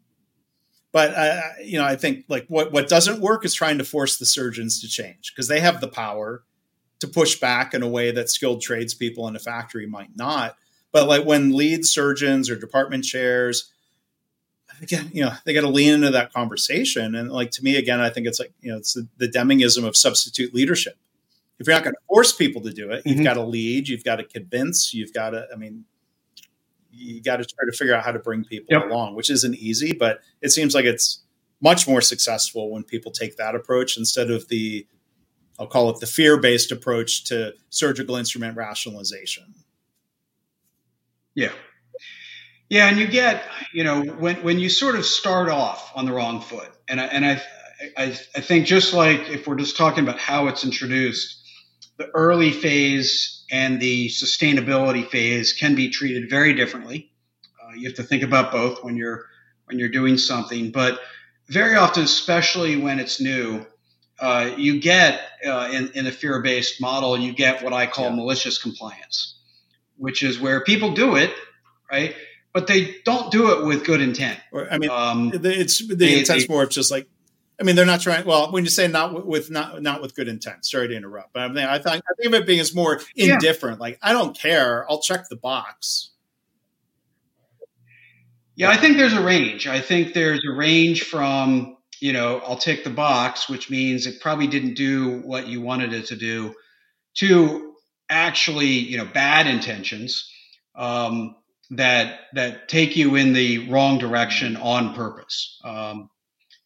[0.90, 4.18] But uh, you know, I think like what what doesn't work is trying to force
[4.18, 6.44] the surgeons to change because they have the power
[7.00, 10.56] to push back in a way that skilled tradespeople in a factory might not.
[10.92, 13.71] But like when lead surgeons or department chairs
[14.82, 17.14] again, you know, they got to lean into that conversation.
[17.14, 19.86] And like to me, again, I think it's like you know, it's the, the Demingism
[19.86, 20.96] of substitute leadership.
[21.58, 23.08] If you're not going to force people to do it, mm-hmm.
[23.10, 25.46] you've got to lead, you've got to convince, you've got to.
[25.52, 25.84] I mean,
[26.90, 28.90] you got to try to figure out how to bring people yep.
[28.90, 31.22] along, which isn't easy, but it seems like it's
[31.60, 34.86] much more successful when people take that approach instead of the
[35.58, 39.54] I'll call it the fear-based approach to surgical instrument rationalization.
[41.34, 41.52] Yeah,
[42.72, 46.12] yeah, and you get, you know, when when you sort of start off on the
[46.14, 47.42] wrong foot, and I, and I,
[47.98, 48.04] I,
[48.34, 51.46] I think just like if we're just talking about how it's introduced,
[51.98, 57.12] the early phase and the sustainability phase can be treated very differently.
[57.62, 59.26] Uh, you have to think about both when you're
[59.66, 60.98] when you're doing something, but
[61.48, 63.66] very often, especially when it's new,
[64.18, 68.16] uh, you get uh, in, in a fear-based model, you get what I call yeah.
[68.16, 69.38] malicious compliance,
[69.98, 71.34] which is where people do it,
[71.90, 72.16] right?
[72.52, 74.38] But they don't do it with good intent.
[74.70, 77.08] I mean, um, it's the they, intent's they, more of just like,
[77.60, 78.26] I mean, they're not trying.
[78.26, 81.42] Well, when you say not with not not with good intent, sorry to interrupt, but
[81.42, 83.78] I, mean, I think I think of it being as more indifferent.
[83.78, 83.82] Yeah.
[83.82, 84.90] Like, I don't care.
[84.90, 86.10] I'll check the box.
[88.54, 89.66] Yeah, I think there's a range.
[89.66, 94.20] I think there's a range from you know I'll tick the box, which means it
[94.20, 96.54] probably didn't do what you wanted it to do,
[97.14, 97.74] to
[98.10, 100.30] actually you know bad intentions.
[100.74, 101.36] Um,
[101.72, 105.58] that that take you in the wrong direction on purpose.
[105.64, 106.10] Um,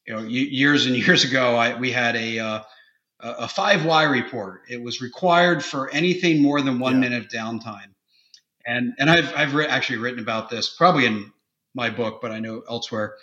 [0.07, 2.63] you know, years and years ago, I, we had a uh,
[3.21, 4.63] a five Y report.
[4.69, 7.01] It was required for anything more than one yeah.
[7.01, 7.95] minute of downtime,
[8.67, 11.33] and and I've I've re- actually written about this probably in
[11.75, 13.15] my book, but I know elsewhere.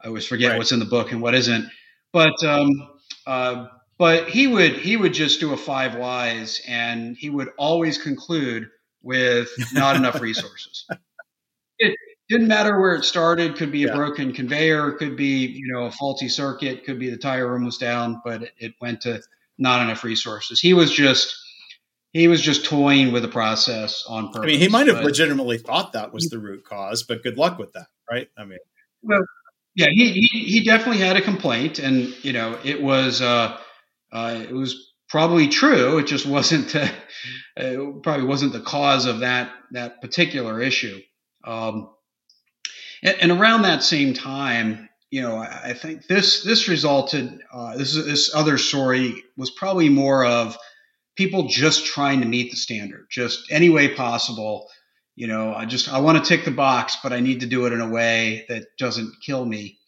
[0.00, 0.58] I always forget right.
[0.58, 1.66] what's in the book and what isn't.
[2.12, 2.90] But um,
[3.26, 7.96] uh, but he would he would just do a five Ys, and he would always
[7.96, 8.68] conclude
[9.02, 10.86] with not enough resources
[11.78, 11.96] it
[12.28, 13.56] didn't matter where it started.
[13.56, 13.94] Could be a yeah.
[13.94, 17.78] broken conveyor, could be you know a faulty circuit, could be the tire room was
[17.78, 19.20] down, but it went to
[19.58, 20.60] not enough resources.
[20.60, 21.36] He was just
[22.12, 24.42] he was just toying with the process on purpose.
[24.42, 27.58] I mean, he might have legitimately thought that was the root cause, but good luck
[27.58, 28.28] with that, right?
[28.36, 28.58] I mean,
[29.02, 29.24] well,
[29.74, 33.58] yeah, he he, he definitely had a complaint, and you know, it was uh,
[34.12, 35.98] uh, it was probably true.
[35.98, 36.88] It just wasn't uh,
[37.56, 41.00] it probably wasn't the cause of that that particular issue.
[41.44, 41.90] Um,
[43.02, 47.40] and, and, around that same time, you know, I, I think this this resulted.
[47.52, 50.56] Uh, this this other story was probably more of
[51.16, 54.68] people just trying to meet the standard, just any way possible.
[55.14, 57.66] You know, I just I want to tick the box, but I need to do
[57.66, 59.78] it in a way that doesn't kill me.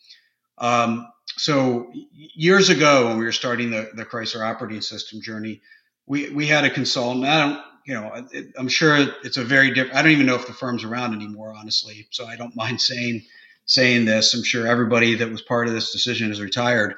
[0.59, 5.63] Um, so years ago, when we were starting the, the Chrysler operating system journey,
[6.07, 7.25] we we had a consultant.
[7.25, 9.97] I don't, you know, it, I'm sure it's a very different.
[9.97, 12.07] I don't even know if the firm's around anymore, honestly.
[12.11, 13.23] So I don't mind saying
[13.67, 14.35] saying this.
[14.35, 16.95] I'm sure everybody that was part of this decision is retired.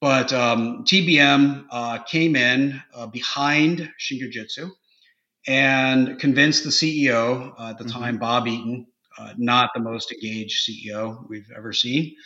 [0.00, 4.70] But um, TBM uh, came in uh, behind Shingijutsu
[5.46, 7.98] and convinced the CEO uh, at the mm-hmm.
[7.98, 8.86] time, Bob Eaton,
[9.18, 12.16] uh, not the most engaged CEO we've ever seen,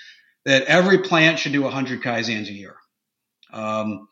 [0.44, 2.74] that every plant should do 100 kaizens a year.
[3.52, 4.08] Um,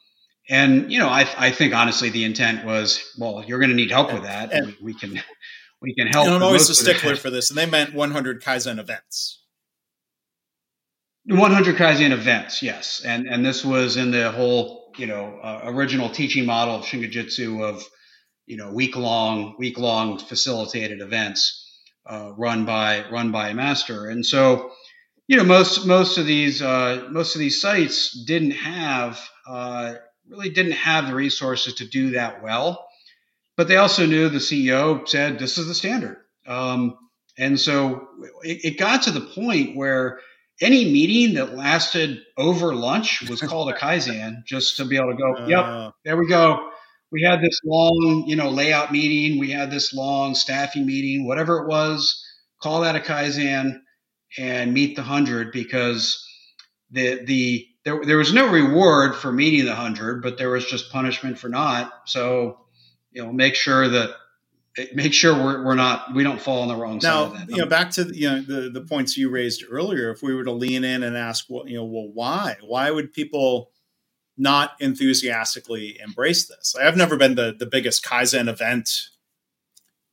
[0.48, 3.90] and you know, I, I, think honestly, the intent was, well, you're going to need
[3.90, 5.20] help with that, and, we, we, can
[5.82, 6.28] we can help.
[6.28, 9.42] I'm always a stickler for this, and they meant 100 kaizen events.
[11.28, 16.08] 100 Kaizen events, yes, and and this was in the whole you know uh, original
[16.08, 17.84] teaching model of Shingijutsu of
[18.46, 24.06] you know week long week long facilitated events uh, run by run by a master,
[24.06, 24.70] and so
[25.26, 29.94] you know most most of these uh, most of these sites didn't have uh,
[30.28, 32.86] really didn't have the resources to do that well,
[33.56, 36.96] but they also knew the CEO said this is the standard, um,
[37.38, 38.08] and so
[38.42, 40.20] it, it got to the point where
[40.60, 45.16] any meeting that lasted over lunch was called a kaizen just to be able to
[45.16, 46.70] go uh, yep there we go.
[47.12, 49.38] We had this long you know layout meeting.
[49.38, 52.22] We had this long staffing meeting whatever it was
[52.62, 53.80] call that a kaizen
[54.38, 56.24] and meet the 100 because
[56.90, 60.92] the the there, there was no reward for meeting the 100 but there was just
[60.92, 62.58] punishment for not so
[63.12, 64.10] you know make sure that
[64.94, 67.48] make sure we're, we're not we don't fall on the wrong now, side.
[67.48, 70.10] You know, back to you know the the points you raised earlier.
[70.10, 72.56] If we were to lean in and ask, well, you know, well, why?
[72.62, 73.70] Why would people
[74.36, 76.74] not enthusiastically embrace this?
[76.76, 78.90] I've never been the the biggest Kaizen event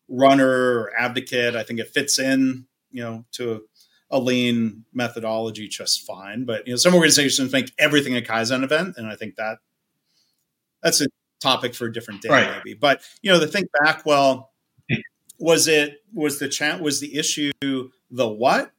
[0.08, 1.56] runner or advocate.
[1.56, 3.64] I think it fits in, you know, to
[4.14, 6.46] a lean methodology just fine.
[6.46, 9.58] But you know, some organizations think everything a Kaizen event, and I think that
[10.82, 11.08] that's a
[11.42, 12.52] topic for a different day, right.
[12.58, 12.76] maybe.
[12.76, 14.52] But you know, to think back, well,
[15.40, 18.72] was it was the chat was the issue the what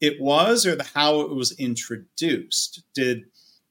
[0.00, 3.24] it was or the how it was introduced did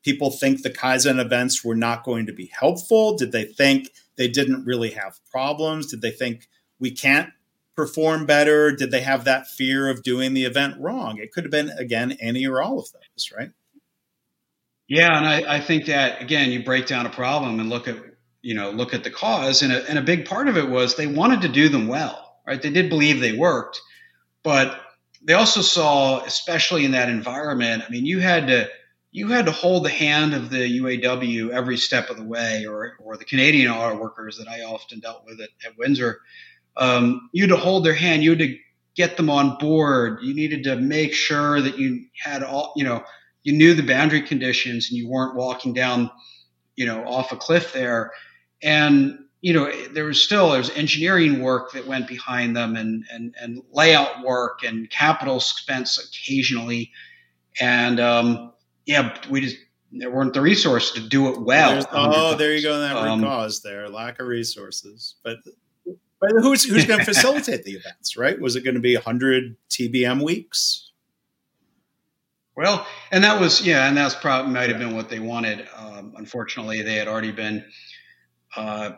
[0.03, 4.27] people think the kaizen events were not going to be helpful did they think they
[4.27, 6.47] didn't really have problems did they think
[6.79, 7.29] we can't
[7.75, 11.51] perform better did they have that fear of doing the event wrong it could have
[11.51, 13.51] been again any or all of those right
[14.87, 17.97] yeah and i, I think that again you break down a problem and look at
[18.41, 20.95] you know look at the cause and a, and a big part of it was
[20.95, 22.61] they wanted to do them well right?
[22.61, 23.81] They did believe they worked,
[24.43, 24.79] but
[25.23, 28.69] they also saw, especially in that environment, I mean, you had to
[29.11, 32.97] you had to hold the hand of the UAW every step of the way, or
[32.99, 36.19] or the Canadian auto workers that I often dealt with at, at Windsor.
[36.77, 38.23] Um, you had to hold their hand.
[38.23, 38.57] You had to
[38.95, 40.19] get them on board.
[40.21, 43.03] You needed to make sure that you had all, you know,
[43.43, 46.09] you knew the boundary conditions and you weren't walking down,
[46.75, 48.11] you know, off a cliff there.
[48.61, 53.03] And you know, there was still there was engineering work that went behind them, and
[53.11, 56.93] and and layout work and capital expense occasionally,
[57.59, 58.53] and um,
[58.85, 59.57] yeah, we just
[59.91, 61.85] there weren't the resources to do it well.
[61.91, 65.15] oh, there you go, that um, cause there, lack of resources.
[65.25, 65.39] But
[66.23, 68.39] but who's who's going to facilitate the events, right?
[68.39, 70.91] Was it going to be hundred TBM weeks?
[72.55, 75.67] Well, and that was yeah, and that's probably might have been what they wanted.
[75.75, 77.65] Um, unfortunately, they had already been
[78.55, 78.91] uh,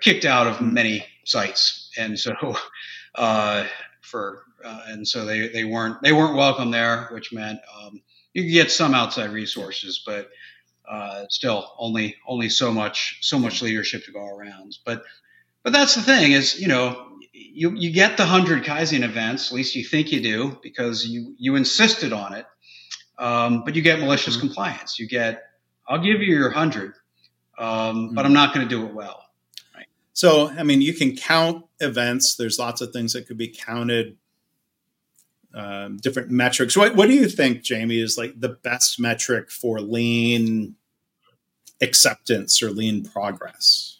[0.00, 2.34] kicked out of many sites, and so
[3.14, 3.64] uh,
[4.02, 8.02] for uh, and so they, they weren't they weren't welcome there, which meant um,
[8.34, 10.28] you could get some outside resources, but
[10.86, 14.76] uh, still only only so much so much leadership to go around.
[14.84, 15.04] But
[15.68, 19.54] but that's the thing is you know you you get the hundred Kaizen events, at
[19.54, 22.46] least you think you do, because you you insisted on it.
[23.18, 24.46] Um, but you get malicious mm-hmm.
[24.46, 24.98] compliance.
[24.98, 25.42] You get
[25.86, 26.94] I'll give you your hundred,
[27.58, 28.14] um, mm-hmm.
[28.14, 29.22] but I'm not going to do it well.
[30.14, 32.36] So, I mean, you can count events.
[32.36, 34.16] There's lots of things that could be counted,
[35.54, 36.78] um, different metrics.
[36.78, 40.76] What, what do you think, Jamie, is like the best metric for lean
[41.82, 43.97] acceptance or lean progress?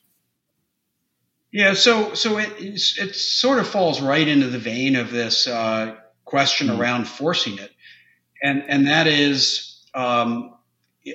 [1.59, 5.97] Yeah, so so it it sort of falls right into the vein of this uh,
[6.25, 6.81] question mm-hmm.
[6.81, 7.73] around forcing it,
[8.41, 10.55] and and that is um,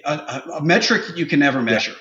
[0.03, 1.95] a, a, metric that you can never measure.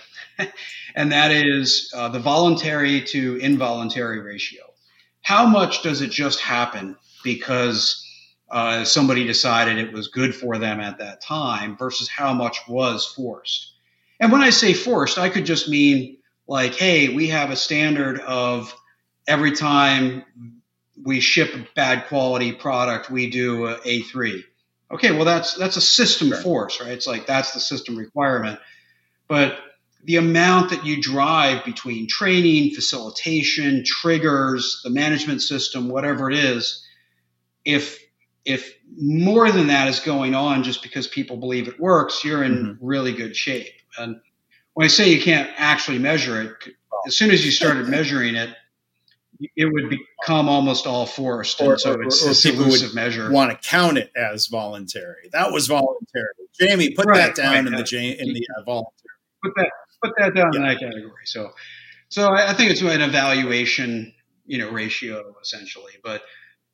[0.96, 4.64] and that is uh, the voluntary to involuntary ratio.
[5.20, 8.04] How much does it just happen because
[8.50, 13.06] uh, somebody decided it was good for them at that time versus how much was
[13.06, 13.74] forced?
[14.18, 16.16] And when I say forced, I could just mean
[16.46, 18.74] like, hey, we have a standard of
[19.26, 20.24] every time
[21.02, 24.42] we ship a bad quality product, we do a A3.
[24.92, 26.36] Okay, well that's that's a system sure.
[26.38, 26.90] force, right?
[26.90, 28.60] It's like that's the system requirement.
[29.26, 29.56] But
[30.04, 36.86] the amount that you drive between training, facilitation, triggers, the management system, whatever it is,
[37.64, 38.00] if
[38.44, 42.56] if more than that is going on just because people believe it works, you're in
[42.56, 42.86] mm-hmm.
[42.86, 43.72] really good shape.
[43.96, 44.20] And
[44.74, 46.74] when I say you can't actually measure it,
[47.06, 48.50] as soon as you started measuring it,
[49.56, 53.30] it would become almost all forced, and or, so it's or, or people would measure.
[53.30, 55.28] Want to count it as voluntary?
[55.32, 56.28] That was voluntary.
[56.58, 58.92] Jamie, put right, that down right, in the in the uh, voluntary.
[59.42, 59.70] Put that
[60.02, 60.60] put that down yeah.
[60.60, 61.24] in that category.
[61.24, 61.50] So,
[62.08, 64.12] so I, I think it's an evaluation,
[64.46, 65.92] you know, ratio essentially.
[66.04, 66.22] But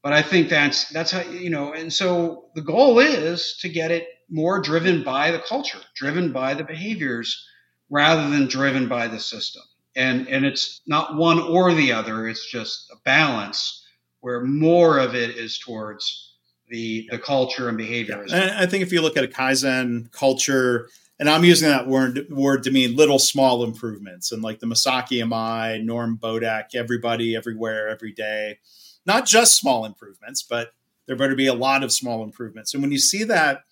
[0.03, 1.73] but I think that's that's how you know.
[1.73, 6.55] And so the goal is to get it more driven by the culture, driven by
[6.55, 7.47] the behaviors,
[7.91, 9.63] rather than driven by the system.
[9.97, 13.85] And and it's not one or the other it's just a balance
[14.21, 16.35] where more of it is towards
[16.69, 18.25] the the culture and behavior.
[18.29, 18.37] Yeah.
[18.37, 22.27] and i think if you look at a kaizen culture and i'm using that word
[22.31, 27.89] word to mean little small improvements and like the Masaaki Imai Norm Bodek everybody everywhere
[27.89, 28.59] every day.
[29.07, 30.73] Not just small improvements but
[31.07, 32.75] there better be a lot of small improvements.
[32.75, 33.63] And when you see that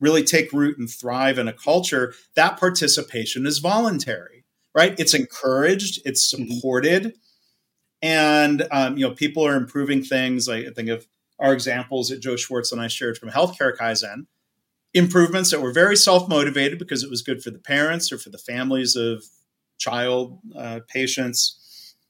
[0.00, 4.40] really take root and thrive in a culture that participation is voluntary
[4.74, 4.98] right?
[4.98, 6.52] It's encouraged, it's mm-hmm.
[6.52, 7.14] supported,
[8.02, 10.48] and um, you know people are improving things.
[10.48, 11.06] Like I think of
[11.38, 14.26] our examples that Joe Swartz and I shared from Healthcare Kaizen,
[14.94, 18.30] improvements that were very self motivated because it was good for the parents or for
[18.30, 19.24] the families of
[19.78, 21.56] child uh, patients.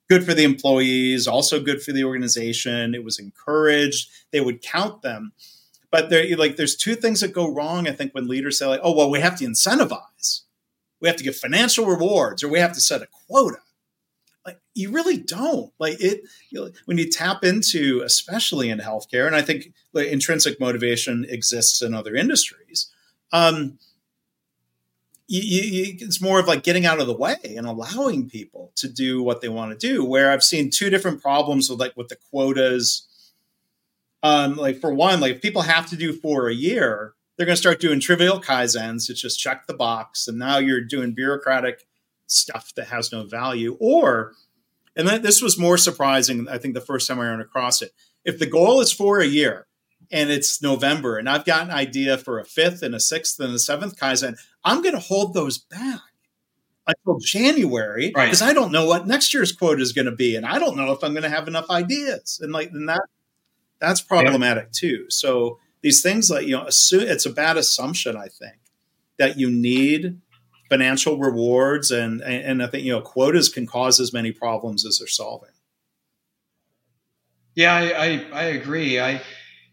[0.08, 2.96] Good for the employees, also good for the organization.
[2.96, 4.10] It was encouraged.
[4.32, 5.32] They would count them,
[5.90, 7.88] but there, like, there's two things that go wrong.
[7.88, 10.42] I think when leaders say, like, "Oh, well, we have to incentivize,"
[11.00, 13.58] we have to give financial rewards or we have to set a quota
[14.46, 19.26] like you really don't like it you know, when you tap into especially in healthcare
[19.26, 22.90] and i think like, intrinsic motivation exists in other industries
[23.32, 23.78] um,
[25.28, 28.88] you, you, it's more of like getting out of the way and allowing people to
[28.88, 32.08] do what they want to do where i've seen two different problems with like with
[32.08, 33.06] the quotas
[34.22, 37.56] um, like for one like if people have to do for a year they're going
[37.56, 39.08] to start doing trivial kaizens.
[39.08, 41.86] It's just check the box, and now you're doing bureaucratic
[42.26, 43.78] stuff that has no value.
[43.80, 44.34] Or,
[44.94, 46.48] and that, this was more surprising.
[46.50, 47.92] I think the first time I ran across it.
[48.26, 49.66] If the goal is for a year
[50.12, 53.54] and it's November, and I've got an idea for a fifth and a sixth and
[53.54, 56.00] a seventh kaizen, I'm going to hold those back
[56.86, 58.50] until January because right.
[58.50, 60.92] I don't know what next year's quote is going to be, and I don't know
[60.92, 63.00] if I'm going to have enough ideas, and like and that
[63.80, 64.72] that's problematic yep.
[64.72, 65.06] too.
[65.08, 68.56] So these things like you know assume, it's a bad assumption i think
[69.18, 70.20] that you need
[70.68, 74.98] financial rewards and and i think you know quotas can cause as many problems as
[74.98, 75.50] they're solving
[77.54, 79.20] yeah i i, I agree i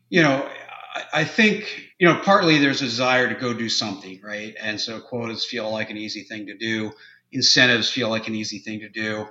[0.10, 0.47] you know
[0.95, 4.80] I, I think you know partly there's a desire to go do something right and
[4.80, 6.91] so quotas feel like an easy thing to do
[7.32, 9.28] incentives feel like an easy thing to do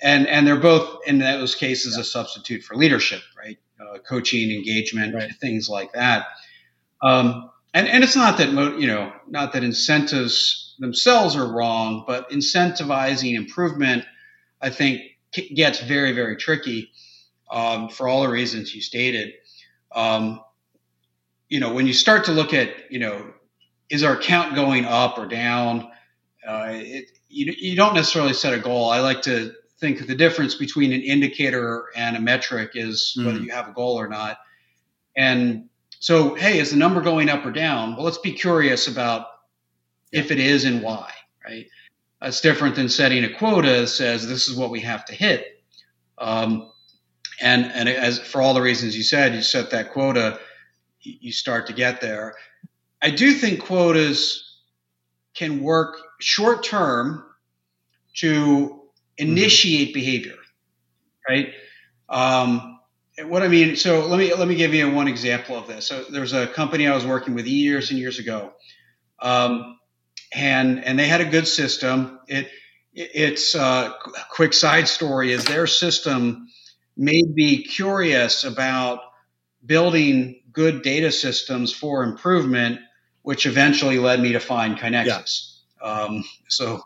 [0.00, 2.00] and and they're both in those cases yeah.
[2.00, 5.32] a substitute for leadership right uh, coaching, engagement, right.
[5.40, 6.26] things like that.
[7.02, 12.30] Um, and, and it's not that you know not that incentives themselves are wrong, but
[12.30, 14.04] incentivizing improvement,
[14.60, 15.02] I think,
[15.32, 16.90] gets very very tricky
[17.50, 19.34] um, for all the reasons you stated.
[19.92, 20.40] Um,
[21.48, 23.32] you know, when you start to look at you know,
[23.88, 25.90] is our count going up or down?
[26.46, 28.90] Uh, it, you, you don't necessarily set a goal.
[28.90, 33.24] I like to think the difference between an indicator and a metric is mm.
[33.24, 34.38] whether you have a goal or not.
[35.16, 35.68] And
[35.98, 37.96] so, hey, is the number going up or down?
[37.96, 39.26] Well, let's be curious about
[40.12, 41.10] if it is and why,
[41.44, 41.66] right?
[42.20, 45.62] That's different than setting a quota that says this is what we have to hit.
[46.18, 46.70] Um,
[47.40, 50.38] and and as for all the reasons you said, you set that quota,
[51.00, 52.34] you start to get there.
[53.00, 54.58] I do think quotas
[55.34, 57.24] can work short term
[58.16, 58.79] to.
[59.20, 59.94] Initiate mm-hmm.
[59.94, 60.36] behavior,
[61.28, 61.52] right?
[62.08, 62.80] Um,
[63.24, 65.86] what I mean, so let me let me give you one example of this.
[65.86, 68.52] So there was a company I was working with years and years ago,
[69.20, 69.78] um,
[70.34, 72.20] and and they had a good system.
[72.28, 72.48] It,
[72.92, 73.92] it it's a uh,
[74.30, 76.48] quick side story is their system
[76.96, 79.00] made me curious about
[79.64, 82.80] building good data systems for improvement,
[83.22, 85.58] which eventually led me to find KaiNexus.
[85.82, 85.88] Yeah.
[85.88, 86.82] Um, so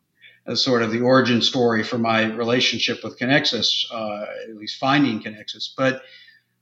[0.46, 5.22] as sort of the origin story for my relationship with KaiNexus, uh, at least finding
[5.22, 5.70] KaiNexus.
[5.76, 6.02] But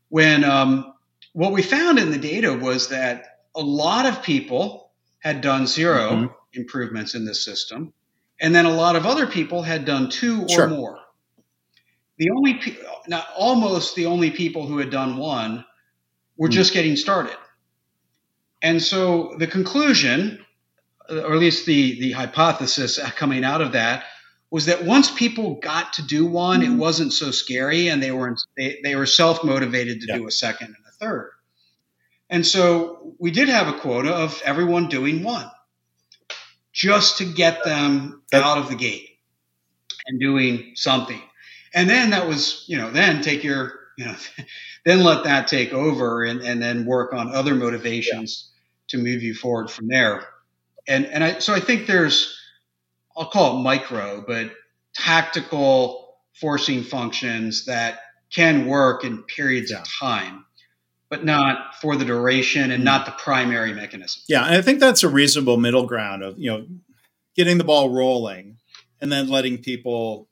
[0.08, 0.94] when um,
[1.32, 6.10] what we found in the data was that a lot of people had done 0
[6.10, 6.26] mm-hmm.
[6.52, 7.92] improvements in this system,
[8.40, 10.68] and then a lot of other people had done two or sure.
[10.68, 10.98] more.
[12.18, 12.60] The only,
[13.08, 15.64] not almost the only people who had done one
[16.36, 16.54] were mm-hmm.
[16.54, 17.36] just getting started.
[18.60, 20.44] And so the conclusion
[21.12, 24.04] or at least the the hypothesis coming out of that
[24.52, 26.74] was that once people got to do one, mm-hmm.
[26.74, 30.30] it wasn't so scary, and they were they, they were self motivated to do a
[30.30, 31.32] second and a third.
[32.28, 35.50] And so we did have a quota of everyone doing one,
[36.72, 39.08] just to get them out of the gate
[40.06, 41.20] and doing something.
[41.74, 44.16] And then that was, you know, then take your, you know,
[44.84, 48.98] then let that take over and, and then work on other motivations yeah.
[48.98, 50.26] to move you forward from there
[50.86, 52.36] and and I so I think there's
[53.16, 54.52] I'll call it micro, but
[54.94, 59.80] tactical forcing functions that can work in periods yeah.
[59.80, 60.44] of time,
[61.10, 64.22] but not for the duration and not the primary mechanism.
[64.28, 66.66] Yeah, and I think that's a reasonable middle ground of you know
[67.36, 68.58] getting the ball rolling
[69.00, 70.28] and then letting people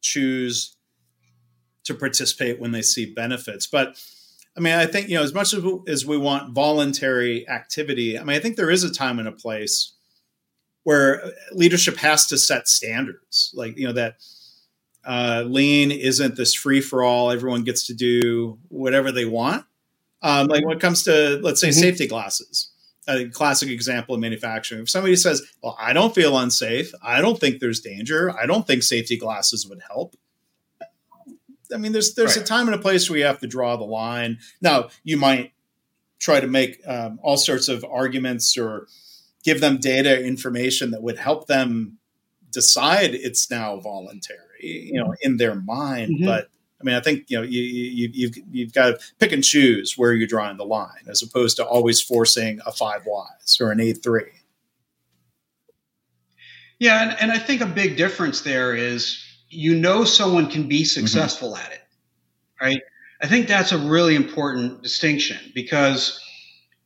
[0.00, 0.76] choose
[1.84, 3.66] to participate when they see benefits.
[3.66, 3.96] But
[4.56, 8.18] I mean, I think you know, as much as we, as we want voluntary activity,
[8.18, 9.92] I mean, I think there is a time and a place
[10.84, 14.16] where leadership has to set standards, like you know that
[15.04, 17.30] uh, lean isn't this free for all.
[17.30, 19.64] Everyone gets to do whatever they want.
[20.22, 21.80] Um, like when it comes to let's say mm-hmm.
[21.80, 22.70] safety glasses,
[23.06, 24.82] a classic example of manufacturing.
[24.82, 26.92] If somebody says, "Well, I don't feel unsafe.
[27.02, 28.36] I don't think there's danger.
[28.36, 30.16] I don't think safety glasses would help,"
[31.74, 32.44] I mean, there's there's right.
[32.44, 34.38] a time and a place where you have to draw the line.
[34.60, 35.52] Now, you might
[36.18, 38.86] try to make um, all sorts of arguments or
[39.44, 41.98] give them data information that would help them
[42.50, 46.16] decide it's now voluntary, you know, in their mind.
[46.16, 46.24] Mm-hmm.
[46.24, 46.48] But
[46.80, 49.94] I mean, I think you know you, you you've you've got to pick and choose
[49.96, 53.78] where you're drawing the line, as opposed to always forcing a five whys or an
[53.78, 54.26] A3.
[56.78, 59.22] Yeah, and, and I think a big difference there is
[59.56, 61.00] you know someone can be mm-hmm.
[61.00, 61.64] successful mm-hmm.
[61.64, 61.82] at it,
[62.60, 62.82] right?
[63.20, 66.20] I think that's a really important distinction because,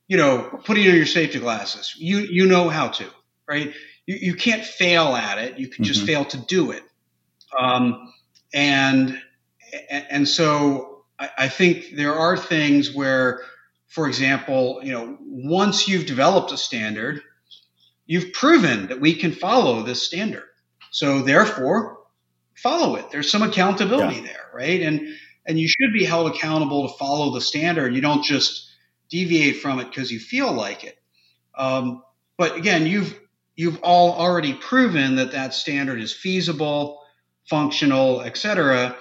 [0.07, 3.07] you know, putting on your safety glasses, you you know how to,
[3.49, 3.73] right?
[4.07, 5.59] You, you can't fail at it.
[5.59, 5.93] You can mm-hmm.
[5.93, 6.85] just fail to do it.
[7.59, 8.13] Um,
[8.55, 9.21] and
[9.91, 13.43] and so I, I think there are things where,
[13.89, 17.23] for example, you know, once you've developed a standard,
[18.07, 20.45] you've proven that we can follow this standard.
[20.93, 22.00] So therefore,
[22.57, 23.11] follow it.
[23.11, 24.27] There's some accountability yeah.
[24.27, 24.81] there, right?
[24.83, 25.09] And
[25.47, 27.95] and you should be held accountable to follow the standard.
[27.95, 28.71] You don't just
[29.11, 30.97] deviate from it because you feel like it.
[31.57, 32.03] Um,
[32.37, 33.19] but again, you've
[33.57, 37.03] you've all already proven that that standard is feasible,
[37.49, 38.97] functional, etc.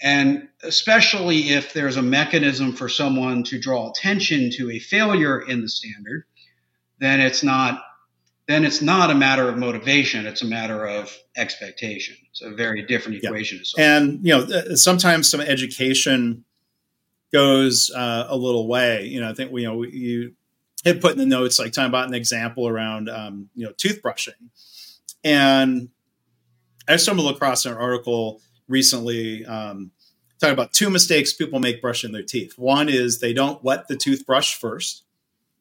[0.00, 5.62] And especially if there's a mechanism for someone to draw attention to a failure in
[5.62, 6.24] the standard,
[6.98, 7.82] then it's not
[8.48, 12.16] then it's not a matter of motivation; it's a matter of expectation.
[12.30, 13.60] It's a very different equation.
[13.76, 13.96] Yeah.
[13.96, 16.44] And you know, sometimes some education
[17.32, 19.04] goes uh, a little way.
[19.04, 20.34] You know, I think you know you
[20.84, 24.50] had put in the notes like talking about an example around um, you know toothbrushing,
[25.24, 25.88] and
[26.88, 29.90] I stumbled across an article recently um,
[30.40, 32.54] talking about two mistakes people make brushing their teeth.
[32.56, 35.02] One is they don't wet the toothbrush first.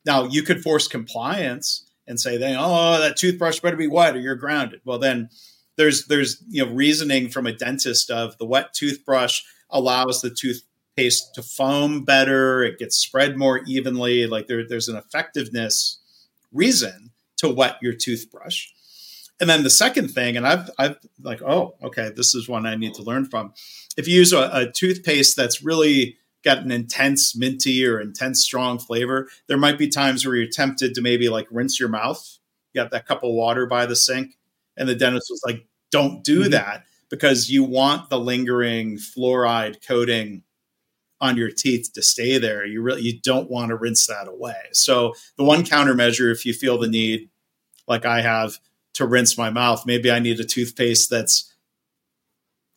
[0.06, 4.20] Now you could force compliance and say, "Then oh, that toothbrush better be wet or
[4.20, 5.30] you're grounded." Well, then
[5.78, 11.36] there's there's you know reasoning from a dentist of the wet toothbrush allows the toothpaste
[11.36, 14.28] to foam better, it gets spread more evenly.
[14.28, 16.00] Like there, there's an effectiveness
[16.52, 18.68] reason to wet your toothbrush.
[19.40, 22.76] And then the second thing, and I've I've like, oh, okay, this is one I
[22.76, 23.54] need to learn from.
[23.98, 28.78] If you use a, a toothpaste that's really got an intense minty or intense strong
[28.78, 32.38] flavor, there might be times where you're tempted to maybe like rinse your mouth.
[32.72, 34.38] You got that cup of water by the sink,
[34.78, 36.52] and the dentist was like, "Don't do mm-hmm.
[36.52, 40.44] that because you want the lingering fluoride coating
[41.20, 42.66] on your teeth to stay there.
[42.66, 46.54] You really you don't want to rinse that away." So the one countermeasure, if you
[46.54, 47.30] feel the need,
[47.88, 48.60] like I have,
[48.94, 51.52] to rinse my mouth, maybe I need a toothpaste that's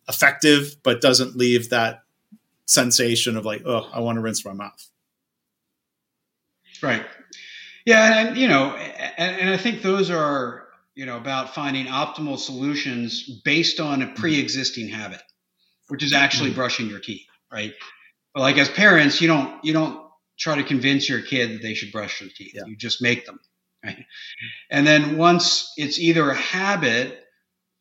[0.09, 2.03] effective but doesn't leave that
[2.69, 4.89] sensation of like, oh, I want to rinse my mouth.
[6.83, 7.05] Right.
[7.85, 12.39] Yeah, and you know, and, and I think those are you know about finding optimal
[12.39, 14.15] solutions based on a mm-hmm.
[14.15, 15.23] pre-existing habit,
[15.89, 16.59] which is actually mm-hmm.
[16.59, 17.73] brushing your teeth, right?
[18.35, 20.07] But like as parents, you don't you don't
[20.39, 22.53] try to convince your kid that they should brush their teeth.
[22.55, 22.67] Yeah.
[22.67, 23.41] You just make them,
[23.85, 24.05] right?
[24.71, 27.25] And then once it's either a habit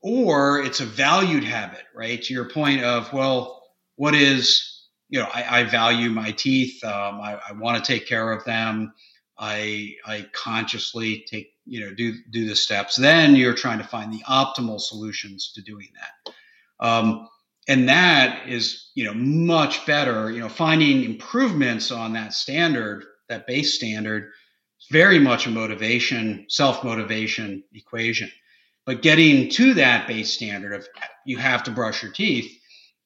[0.02, 2.22] or it's a valued habit, right?
[2.22, 3.62] To your point of, well,
[3.96, 4.77] what is,
[5.10, 6.84] you know, I, I value my teeth.
[6.84, 8.94] Um, I, I want to take care of them.
[9.40, 12.96] I, I consciously take, you know, do, do the steps.
[12.96, 16.34] Then you're trying to find the optimal solutions to doing that.
[16.86, 17.30] Um,
[17.68, 23.46] and that is, you know, much better, you know, finding improvements on that standard, that
[23.46, 24.32] base standard,
[24.92, 28.32] very much a motivation, self motivation equation.
[28.86, 30.88] But getting to that base standard of
[31.26, 32.58] you have to brush your teeth,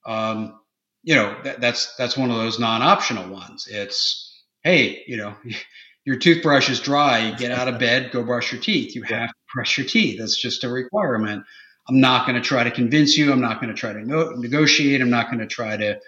[0.06, 0.61] um,
[1.04, 3.68] you know, that, that's that's one of those non-optional ones.
[3.70, 5.36] It's hey, you know,
[6.06, 7.30] your toothbrush is dry.
[7.30, 8.96] You get out of bed, go brush your teeth.
[8.96, 10.20] You have to brush your teeth.
[10.20, 11.44] That's just a requirement.
[11.90, 13.32] I'm not going to try to convince you.
[13.32, 15.02] I'm not going to try to no- negotiate.
[15.02, 16.00] I'm not going to try to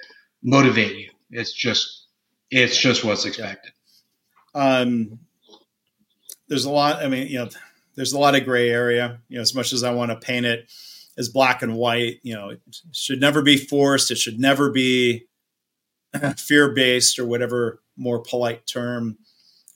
[0.44, 1.10] motivate you.
[1.32, 2.08] It's just
[2.52, 3.74] it's just what's expected.
[4.54, 5.20] Um,
[6.48, 7.04] there's a lot.
[7.04, 7.50] I mean, you know,
[7.96, 9.20] there's a lot of gray area.
[9.28, 10.70] You know, as much as I want to paint it
[11.18, 12.62] as black and white, you know, it
[12.92, 14.12] should never be forced.
[14.12, 15.26] It should never be
[16.38, 19.18] fear based or whatever more polite term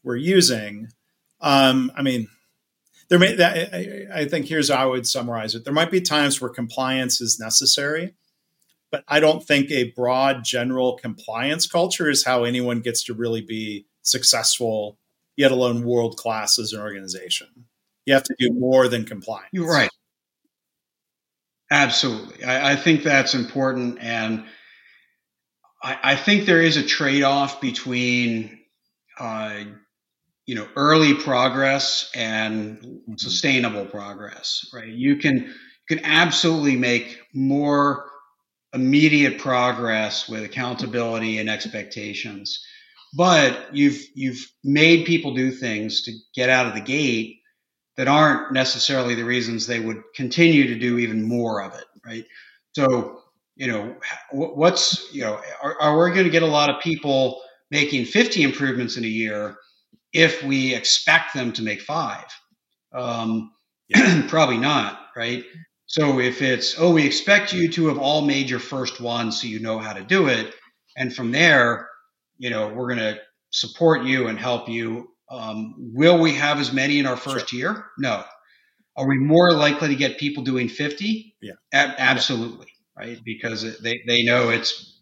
[0.03, 0.89] we're using.
[1.41, 2.27] Um, I mean,
[3.09, 3.35] there may.
[3.35, 5.63] That, I, I think here's how I would summarize it.
[5.63, 8.15] There might be times where compliance is necessary,
[8.91, 13.41] but I don't think a broad general compliance culture is how anyone gets to really
[13.41, 14.97] be successful,
[15.35, 17.47] yet alone world class as an organization.
[18.05, 19.49] You have to do more than compliance.
[19.51, 19.89] You're right.
[21.71, 22.43] Absolutely.
[22.43, 23.99] I, I think that's important.
[24.01, 24.45] And
[25.83, 28.59] I, I, think there is a trade off between,
[29.19, 29.63] uh,
[30.45, 33.13] you know, early progress and mm-hmm.
[33.17, 34.87] sustainable progress, right?
[34.87, 38.05] You can, you can absolutely make more
[38.73, 42.63] immediate progress with accountability and expectations.
[43.13, 47.36] But you've, you've made people do things to get out of the gate
[47.97, 52.25] that aren't necessarily the reasons they would continue to do even more of it, right?
[52.73, 53.21] So,
[53.55, 53.95] you know,
[54.31, 57.41] what's, you know, are, are we going to get a lot of people
[57.71, 59.57] making 50 improvements in a year
[60.13, 62.25] if we expect them to make five?
[62.93, 63.51] Um,
[63.89, 64.23] yeah.
[64.27, 65.43] probably not, right?
[65.87, 69.47] So if it's, oh, we expect you to have all made your first one so
[69.47, 70.53] you know how to do it.
[70.97, 71.89] And from there,
[72.37, 73.19] you know, we're going to
[73.51, 77.59] support you and help you um, will we have as many in our first sure.
[77.59, 77.85] year?
[77.97, 78.23] No.
[78.95, 81.35] Are we more likely to get people doing 50?
[81.41, 81.53] Yeah.
[81.73, 82.67] A- absolutely.
[82.67, 83.05] Yeah.
[83.05, 83.19] Right.
[83.23, 84.99] Because they, they know it's,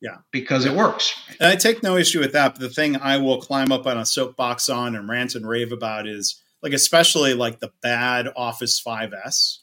[0.00, 1.14] yeah, because it works.
[1.40, 2.54] And I take no issue with that.
[2.54, 5.72] But the thing I will climb up on a soapbox on and rant and rave
[5.72, 9.58] about is like, especially like the bad Office 5S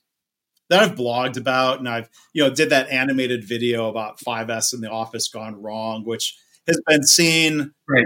[0.70, 1.80] that I've blogged about.
[1.80, 6.04] And I've, you know, did that animated video about 5S in the office gone wrong,
[6.04, 6.38] which
[6.68, 8.06] has been seen right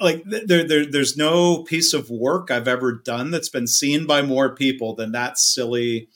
[0.00, 4.22] like there, there there's no piece of work I've ever done that's been seen by
[4.22, 6.08] more people than that silly.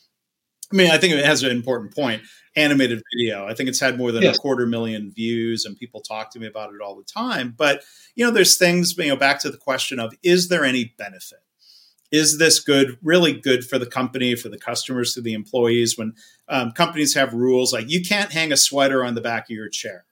[0.72, 2.22] I mean, I think it has an important point.
[2.56, 3.46] Animated video.
[3.46, 4.36] I think it's had more than yes.
[4.36, 7.54] a quarter million views, and people talk to me about it all the time.
[7.56, 7.82] But
[8.16, 8.96] you know, there's things.
[8.98, 11.38] You know, back to the question of is there any benefit?
[12.10, 12.98] Is this good?
[13.02, 15.96] Really good for the company, for the customers, for the employees?
[15.96, 16.14] When
[16.48, 19.68] um, companies have rules like you can't hang a sweater on the back of your
[19.68, 20.04] chair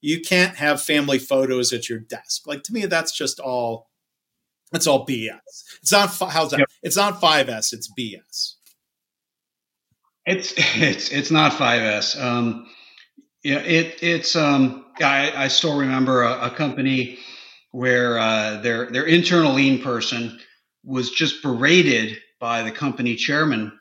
[0.00, 2.46] you can't have family photos at your desk.
[2.46, 3.88] Like to me, that's just all.
[4.72, 5.40] It's all BS.
[5.82, 6.60] It's not how's that?
[6.60, 6.68] Yep.
[6.82, 7.72] It's not 5S.
[7.72, 8.54] It's BS.
[10.26, 12.20] It's it's it's not 5S.
[12.20, 12.66] Um,
[13.42, 14.86] yeah, it it's um.
[15.00, 17.18] I, I still remember a, a company
[17.70, 20.38] where uh, their their internal lean person
[20.84, 23.72] was just berated by the company chairman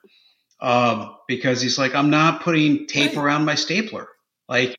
[0.61, 3.23] uh, because he's like, I'm not putting tape right.
[3.23, 4.07] around my stapler.
[4.47, 4.75] Like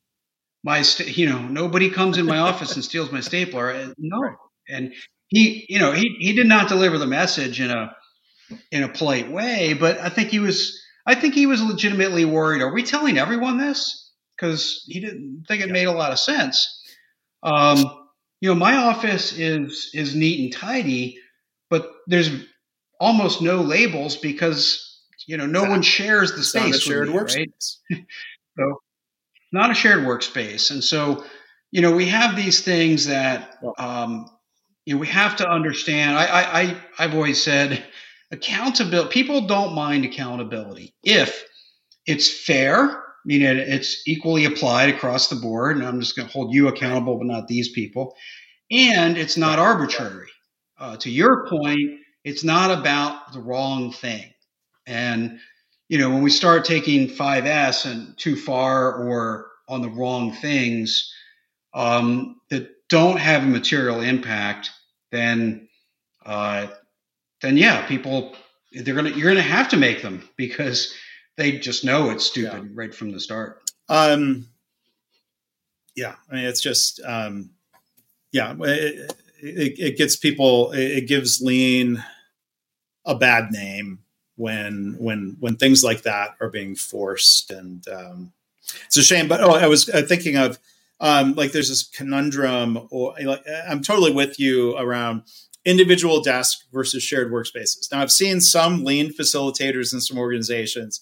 [0.62, 4.36] my st- you know nobody comes in my office and steals my stapler no.
[4.68, 4.92] And
[5.28, 7.94] he you know he he did not deliver the message in a
[8.70, 12.62] in a polite way but i think he was i think he was legitimately worried
[12.62, 14.08] are we telling everyone this?
[14.36, 15.72] Because he didn't think it yeah.
[15.74, 16.82] made a lot of sense.
[17.42, 17.78] Um
[18.40, 21.18] you know my office is is neat and tidy
[21.68, 22.30] but there's
[22.98, 27.76] almost no labels because you know no one shares the space shared me, workspace.
[27.90, 28.04] right?
[28.58, 28.80] so
[29.53, 30.70] not a shared workspace.
[30.70, 31.24] And so,
[31.70, 34.28] you know, we have these things that um,
[34.84, 36.16] you know we have to understand.
[36.16, 37.84] I, I, I I've always said
[38.30, 39.11] accountability.
[39.11, 41.44] People don't mind accountability if
[42.07, 42.78] it's fair.
[42.78, 46.55] I mean, it, it's equally applied across the board, and I'm just going to hold
[46.55, 48.16] you accountable, but not these people.
[48.70, 50.28] And it's not arbitrary.
[50.78, 54.32] Uh, to your point, it's not about the wrong thing.
[54.86, 55.38] And
[55.91, 61.12] you know, when we start taking 5S and too far or on the wrong things
[61.74, 64.70] um, that don't have a material impact,
[65.11, 65.68] then
[66.24, 66.68] uh,
[67.43, 68.36] then yeah, people
[68.72, 70.95] they're gonna you're gonna have to make them because
[71.36, 72.70] they just know it's stupid yeah.
[72.72, 73.61] right from the start.
[73.88, 74.47] Um,
[75.97, 77.51] yeah, I mean it's just um,
[78.30, 82.05] yeah, it, it, it gets people, it gives lean
[83.05, 84.05] a bad name
[84.41, 88.32] when when when things like that are being forced, and um,
[88.86, 89.28] it's a shame.
[89.28, 90.59] But oh, I was uh, thinking of
[90.99, 95.22] um, like there's this conundrum, or like I'm totally with you around
[95.66, 97.93] individual desk versus shared workspaces.
[97.93, 101.01] Now, I've seen some lean facilitators in some organizations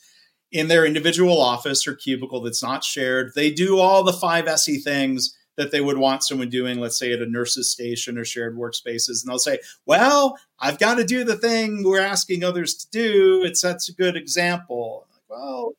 [0.51, 3.33] in their individual office or cubicle that's not shared.
[3.37, 7.13] They do all the five SE things that they would want someone doing, let's say
[7.13, 9.23] at a nurse's station or shared workspaces.
[9.23, 13.45] And they'll say, well, I've got to do the thing we're asking others to do.
[13.45, 15.07] It sets a good example.
[15.13, 15.73] Like, well,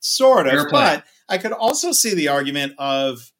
[0.00, 0.66] sort of.
[0.70, 3.30] But I could also see the argument of,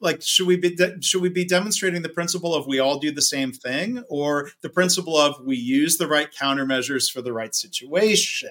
[0.00, 3.10] like should we be de- should we be demonstrating the principle of we all do
[3.10, 7.52] the same thing or the principle of we use the right countermeasures for the right
[7.52, 8.50] situation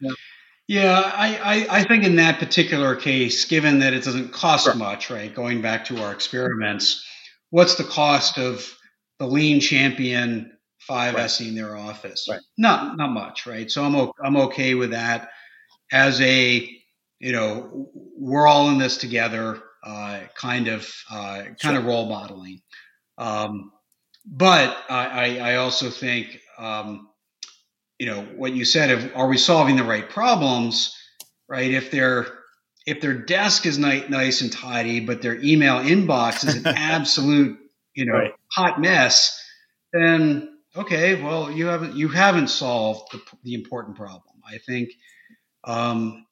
[0.00, 0.12] yeah,
[0.68, 4.76] yeah I, I, I think in that particular case given that it doesn't cost right.
[4.76, 7.04] much right going back to our experiments
[7.50, 8.66] what's the cost of
[9.18, 11.24] the lean champion 5 right.
[11.24, 12.40] s in their office right.
[12.58, 15.30] not not much right so i'm, I'm okay with that
[15.92, 16.76] as a
[17.18, 21.78] you know, we're all in this together, uh, kind of, uh, kind sure.
[21.78, 22.60] of role modeling.
[23.18, 23.72] Um,
[24.26, 27.08] but I, I, also think, um,
[27.98, 30.96] you know, what you said of are we solving the right problems,
[31.48, 31.70] right?
[31.70, 32.26] If their
[32.86, 37.58] if their desk is nice, nice and tidy, but their email inbox is an absolute,
[37.94, 38.34] you know, right.
[38.52, 39.42] hot mess,
[39.92, 44.22] then okay, well, you haven't you haven't solved the, the important problem.
[44.48, 44.90] I think
[45.64, 46.26] um,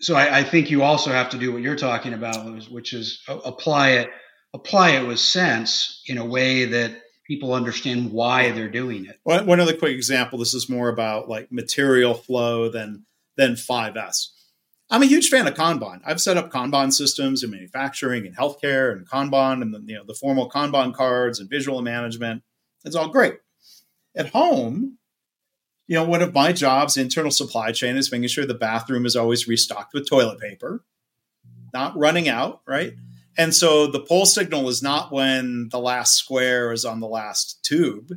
[0.00, 3.22] so I, I, think you also have to do what you're talking about, which is
[3.28, 4.10] apply it,
[4.52, 9.20] apply it with sense in a way that people understand why they're doing it.
[9.24, 10.38] Well, one other quick example.
[10.38, 13.06] This is more about like material flow than
[13.36, 14.28] than 5S.
[14.90, 16.02] I'm a huge fan of Kanban.
[16.04, 20.04] I've set up Kanban systems in manufacturing and healthcare and Kanban and the, you know
[20.04, 22.42] the formal Kanban cards and visual management.
[22.84, 23.38] It's all great.
[24.14, 24.98] At home,
[25.86, 29.16] you know, one of my jobs, internal supply chain, is making sure the bathroom is
[29.16, 30.84] always restocked with toilet paper,
[31.72, 32.94] not running out, right?
[33.36, 37.62] And so the pull signal is not when the last square is on the last
[37.64, 38.12] tube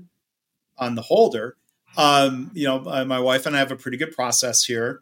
[0.78, 1.56] on the holder.
[1.98, 5.02] Um, you know, uh, my wife and I have a pretty good process here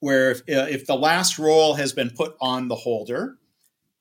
[0.00, 3.38] where if, uh, if the last roll has been put on the holder,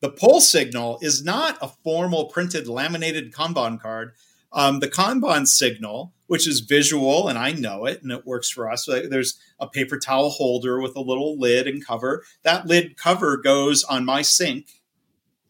[0.02, 4.14] the pull signal is not a formal printed laminated Kanban card.
[4.54, 8.70] Um, the Kanban signal which is visual and I know it and it works for
[8.70, 8.86] us.
[8.86, 12.24] There's a paper towel holder with a little lid and cover.
[12.44, 14.77] That lid cover goes on my sink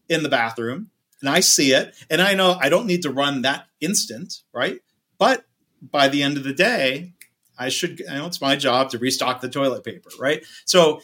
[0.08, 0.90] in the bathroom
[1.20, 4.80] and I see it and I know I don't need to run that instant, right?
[5.18, 5.44] But
[5.80, 7.14] by the end of the day,
[7.58, 10.44] I should, I know it's my job to restock the toilet paper, right?
[10.64, 11.00] So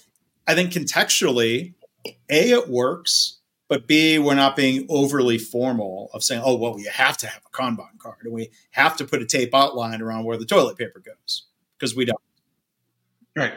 [0.47, 1.75] I think contextually,
[2.31, 3.39] A, it works
[3.69, 7.43] but B, we're not being overly formal of saying, oh, well, we have to have
[7.47, 10.77] a Kanban card and we have to put a tape outline around where the toilet
[10.77, 11.47] paper goes
[11.79, 12.21] because we don't.
[13.37, 13.55] Right.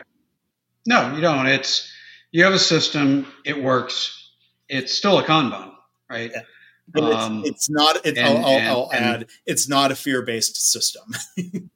[0.85, 1.47] No, you don't.
[1.47, 1.91] It's,
[2.31, 4.26] you have a system, it works.
[4.69, 5.73] It's still a Kanban,
[6.09, 6.31] right?
[6.33, 6.41] Yeah.
[6.89, 9.95] But um, it's, it's, not, it, and, I'll, I'll, I'll and, add, it's not a
[9.95, 11.03] fear based system.
[11.37, 11.69] and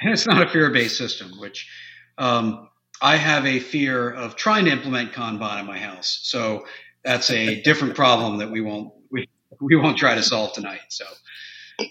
[0.00, 1.68] it's not a fear based system, which,
[2.16, 2.68] um,
[3.00, 6.20] I have a fear of trying to implement Kanban in my house.
[6.22, 6.66] So
[7.04, 9.28] that's a different problem that we won't we,
[9.60, 10.80] we won't try to solve tonight.
[10.88, 11.04] So,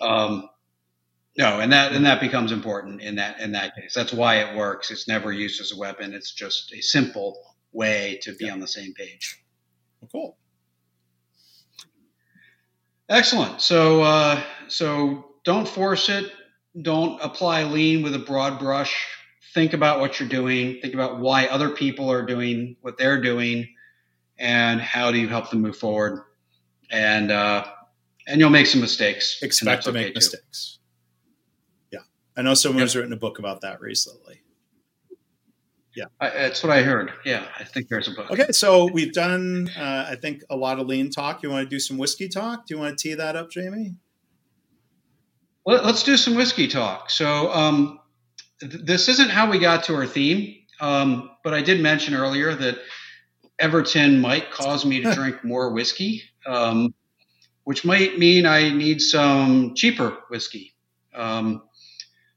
[0.02, 0.50] um,
[1.38, 3.94] no, and that and that becomes important in that in that case.
[3.94, 4.92] That's why it works.
[4.92, 6.14] It's never used as a weapon.
[6.14, 7.40] It's just a simple
[7.72, 8.54] way to be yeah.
[8.54, 9.40] on the same page.
[10.02, 10.38] Well, cool.
[13.10, 13.62] Excellent.
[13.62, 16.32] So uh, so don't force it.
[16.82, 18.96] Don't apply lean with a broad brush.
[19.54, 20.80] Think about what you're doing.
[20.82, 23.68] Think about why other people are doing what they're doing
[24.38, 26.22] and how do you help them move forward?
[26.92, 27.66] And uh,
[28.28, 29.42] and you'll make some mistakes.
[29.42, 30.80] Expect to make mistakes.
[31.92, 32.00] Yeah,
[32.36, 34.42] I know someone's written a book about that recently.
[35.98, 37.12] Yeah, I, that's what I heard.
[37.26, 38.30] Yeah, I think there's a book.
[38.30, 41.42] Okay, so we've done, uh, I think, a lot of lean talk.
[41.42, 42.68] You want to do some whiskey talk?
[42.68, 43.96] Do you want to tee that up, Jamie?
[45.66, 47.10] Well, let's do some whiskey talk.
[47.10, 48.00] So, um,
[48.60, 52.54] th- this isn't how we got to our theme, um, but I did mention earlier
[52.54, 52.78] that
[53.58, 56.94] Everton might cause me to drink more whiskey, um,
[57.64, 60.76] which might mean I need some cheaper whiskey.
[61.16, 61.64] Um,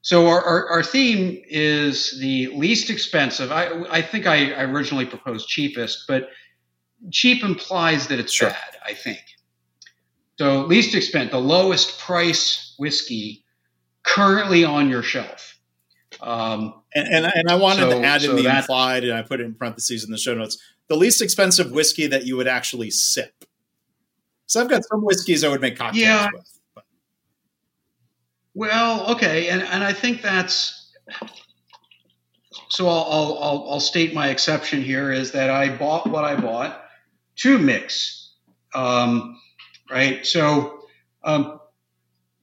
[0.02, 3.52] so our, our, our, theme is the least expensive.
[3.52, 6.30] I, I think I, I, originally proposed cheapest, but
[7.10, 8.48] cheap implies that it's sure.
[8.48, 9.20] bad, I think.
[10.38, 13.44] So least expensive, the lowest price whiskey
[14.02, 15.58] currently on your shelf.
[16.22, 19.12] Um, and, and, and I wanted so, to add so in the that, implied, and
[19.12, 20.56] I put it in parentheses in the show notes,
[20.88, 23.44] the least expensive whiskey that you would actually sip.
[24.46, 26.28] So I've got some whiskeys I would make cocktails yeah.
[26.32, 26.59] with.
[28.60, 30.92] Well, okay, and and I think that's
[32.68, 32.88] so.
[32.88, 36.84] I'll, I'll I'll state my exception here is that I bought what I bought
[37.36, 38.34] to mix,
[38.74, 39.40] um,
[39.90, 40.26] right?
[40.26, 40.84] So
[41.24, 41.58] um,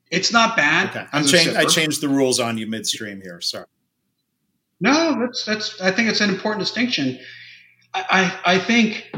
[0.09, 0.89] it's not bad.
[0.89, 1.05] Okay.
[1.13, 3.39] I'm change, I changed the rules on you midstream here.
[3.39, 3.67] Sorry.
[4.79, 5.79] No, that's that's.
[5.79, 7.19] I think it's an important distinction.
[7.93, 9.11] I I, I think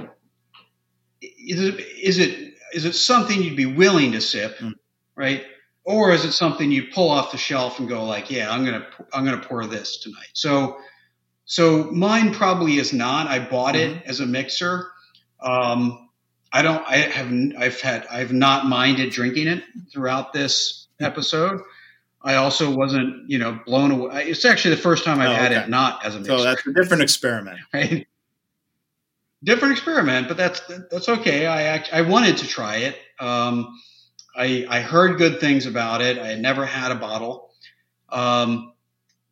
[1.21, 4.73] is it, is it is it something you'd be willing to sip, mm.
[5.15, 5.45] right?
[5.85, 8.85] Or is it something you pull off the shelf and go like, yeah, I'm gonna
[9.13, 10.29] I'm gonna pour this tonight.
[10.33, 10.77] So
[11.49, 13.27] so mine probably is not.
[13.27, 13.97] I bought mm-hmm.
[13.97, 14.91] it as a mixer.
[15.41, 16.09] Um,
[16.53, 16.87] I don't.
[16.87, 17.55] I haven't.
[17.57, 18.05] I've had.
[18.07, 21.61] I've not minded drinking it throughout this episode.
[22.21, 24.25] I also wasn't, you know, blown away.
[24.25, 25.61] It's actually the first time I've oh, had okay.
[25.63, 26.37] it not as a mixer.
[26.37, 28.05] So that's a different experiment, right?
[29.43, 30.61] Different experiment, but that's
[30.91, 31.47] that's okay.
[31.47, 32.97] I act, I wanted to try it.
[33.19, 33.79] Um,
[34.39, 36.17] I I heard good things about it.
[36.17, 37.51] I had never had a bottle,
[38.09, 38.73] um,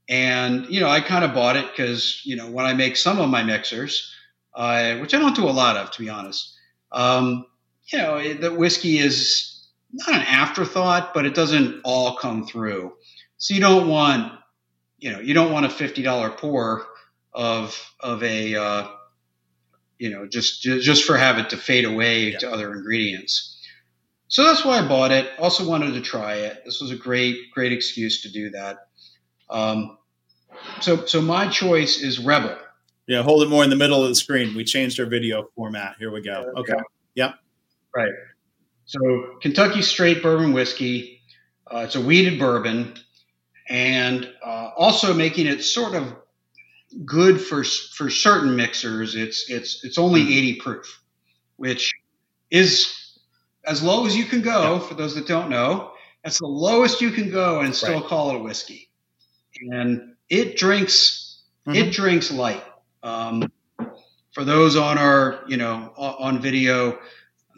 [0.09, 3.19] and you know, I kind of bought it because you know when I make some
[3.19, 4.13] of my mixers,
[4.53, 6.57] uh, which I don't do a lot of, to be honest
[6.91, 7.45] um,
[7.91, 12.93] you know, the whiskey is not an afterthought, but it doesn't all come through.
[13.37, 14.33] So you don't want,
[14.99, 16.85] you know, you don't want a fifty dollar pour
[17.33, 18.87] of of a, uh,
[19.97, 22.39] you know, just just for have it to fade away yeah.
[22.39, 23.56] to other ingredients.
[24.27, 25.29] So that's why I bought it.
[25.39, 26.63] Also wanted to try it.
[26.65, 28.87] This was a great great excuse to do that.
[29.49, 29.97] Um,
[30.81, 32.57] so so my choice is Rebel.
[33.07, 34.53] Yeah, hold it more in the middle of the screen.
[34.55, 35.95] We changed our video format.
[35.97, 36.51] Here we go.
[36.57, 36.73] Okay.
[37.15, 37.35] Yep.
[37.95, 38.11] Right.
[38.85, 41.21] So Kentucky Straight Bourbon Whiskey.
[41.69, 42.97] Uh, it's a wheated bourbon,
[43.67, 46.15] and uh, also making it sort of
[47.05, 49.15] good for for certain mixers.
[49.15, 50.31] It's it's it's only hmm.
[50.31, 51.01] 80 proof,
[51.57, 51.93] which
[52.49, 53.06] is
[53.67, 54.79] as low as you can go.
[54.79, 55.91] For those that don't know,
[56.23, 58.09] that's the lowest you can go and still right.
[58.09, 58.89] call it a whiskey.
[59.71, 61.75] And it drinks mm-hmm.
[61.77, 62.63] it drinks light.
[63.03, 63.51] Um,
[64.33, 66.99] for those on our, you know, on video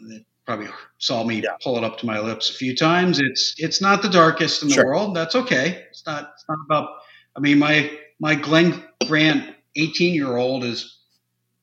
[0.08, 1.50] that probably saw me yeah.
[1.62, 4.68] pull it up to my lips a few times, it's it's not the darkest in
[4.68, 4.86] the sure.
[4.86, 5.14] world.
[5.14, 5.84] That's okay.
[5.90, 6.32] It's not.
[6.34, 6.88] It's not about.
[7.36, 10.98] I mean, my my Glen Grant 18 year old is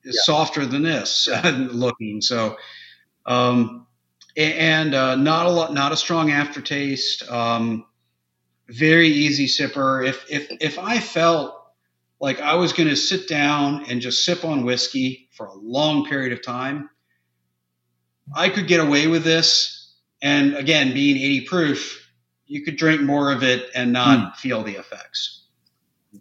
[0.04, 0.22] is yeah.
[0.22, 2.20] softer than this looking.
[2.20, 2.56] So,
[3.26, 3.87] um,
[4.38, 7.28] and uh, not a lot, not a strong aftertaste.
[7.30, 7.84] Um,
[8.68, 10.06] very easy sipper.
[10.06, 11.58] If if if I felt
[12.20, 16.06] like I was going to sit down and just sip on whiskey for a long
[16.06, 16.90] period of time.
[18.34, 19.94] I could get away with this.
[20.20, 22.10] And again, being 80 proof,
[22.46, 24.36] you could drink more of it and not mm.
[24.36, 25.46] feel the effects.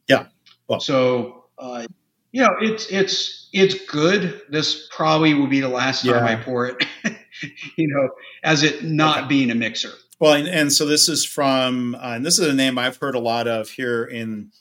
[0.08, 0.28] Yeah.
[0.68, 0.80] Well.
[0.80, 1.88] So, uh,
[2.32, 4.42] you know, it's, it's, it's good.
[4.50, 6.24] This probably will be the last time.
[6.24, 6.86] I pour it,
[7.76, 8.10] you know,
[8.44, 9.28] as it not okay.
[9.28, 9.92] being a mixer.
[10.20, 13.16] Well, and, and so this is from, uh, and this is a name I've heard
[13.16, 14.52] a lot of here in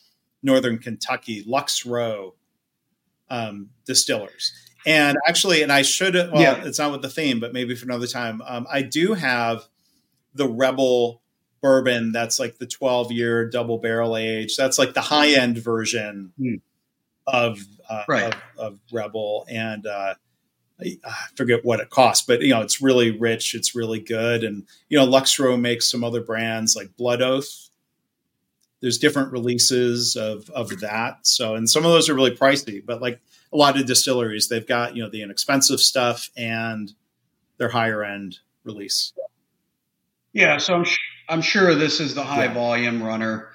[0.42, 2.34] northern Kentucky, Lux Row
[3.30, 4.52] um, distillers.
[4.86, 6.64] And actually, and I should, well, yeah.
[6.64, 8.40] it's not with the theme, but maybe for another time.
[8.46, 9.66] Um, I do have
[10.34, 11.22] the Rebel
[11.60, 14.56] bourbon that's like the 12 year double barrel age.
[14.56, 16.60] That's like the high end version mm.
[17.26, 17.58] of,
[17.88, 18.32] uh, right.
[18.32, 19.46] of, of, Rebel.
[19.48, 20.14] And uh,
[20.80, 20.98] I
[21.34, 23.54] forget what it costs, but you know, it's really rich.
[23.54, 24.44] It's really good.
[24.44, 27.66] And, you know, Lux Row makes some other brands like Blood Oath
[28.80, 31.26] there's different releases of of that.
[31.26, 33.20] So and some of those are really pricey, but like
[33.52, 36.92] a lot of distilleries, they've got you know the inexpensive stuff and
[37.58, 39.12] their higher end release.
[40.32, 40.98] Yeah, so I'm sh-
[41.28, 42.54] I'm sure this is the high yeah.
[42.54, 43.48] volume runner,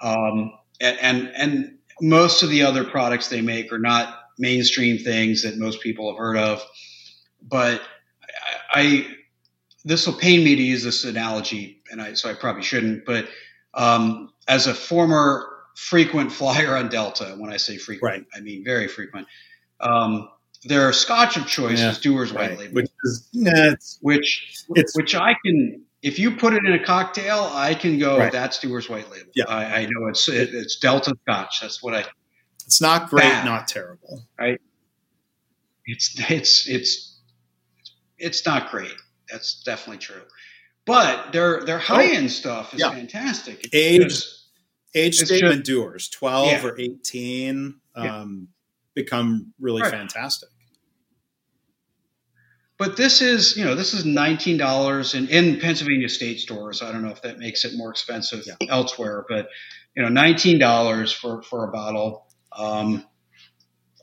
[0.00, 5.42] um, and, and and most of the other products they make are not mainstream things
[5.42, 6.62] that most people have heard of.
[7.42, 7.80] But
[8.72, 9.06] I, I
[9.84, 13.28] this will pain me to use this analogy, and I so I probably shouldn't, but
[13.74, 18.26] um, as a former frequent flyer on Delta, when I say frequent, right.
[18.34, 19.28] I mean very frequent.
[19.80, 20.28] Um,
[20.64, 22.50] their Scotch of choice yeah, is Dewar's right.
[22.50, 25.82] White Label, which is it's, which it's, which I can.
[26.02, 28.18] If you put it in a cocktail, I can go.
[28.18, 28.32] Right.
[28.32, 29.30] That's Dewar's White Label.
[29.34, 31.60] Yeah, I, I know it's it, it's Delta Scotch.
[31.60, 32.04] That's what I.
[32.66, 34.22] It's not great, bad, not terrible.
[34.38, 34.60] Right.
[35.86, 37.18] It's it's it's
[38.18, 38.94] it's not great.
[39.30, 40.22] That's definitely true.
[40.84, 42.90] But their their high end oh, stuff is yeah.
[42.90, 43.64] fantastic.
[43.64, 44.48] It's age just,
[44.94, 46.64] age statement just, Dewar's, twelve yeah.
[46.64, 48.24] or eighteen, um, yeah.
[48.94, 49.90] become really right.
[49.90, 50.48] fantastic.
[52.78, 56.82] but this is you know this is nineteen dollars in in Pennsylvania state stores.
[56.82, 59.48] I don't know if that makes it more expensive elsewhere, but
[59.96, 62.25] you know nineteen dollars for for a bottle.
[62.56, 63.04] Um,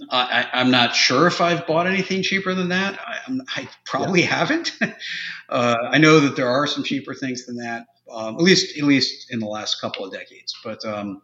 [0.09, 2.99] I, am not sure if I've bought anything cheaper than that.
[2.99, 4.27] I, I probably yeah.
[4.27, 4.71] haven't.
[5.49, 8.83] uh, I know that there are some cheaper things than that, um, at least at
[8.83, 10.55] least in the last couple of decades.
[10.63, 11.21] But um,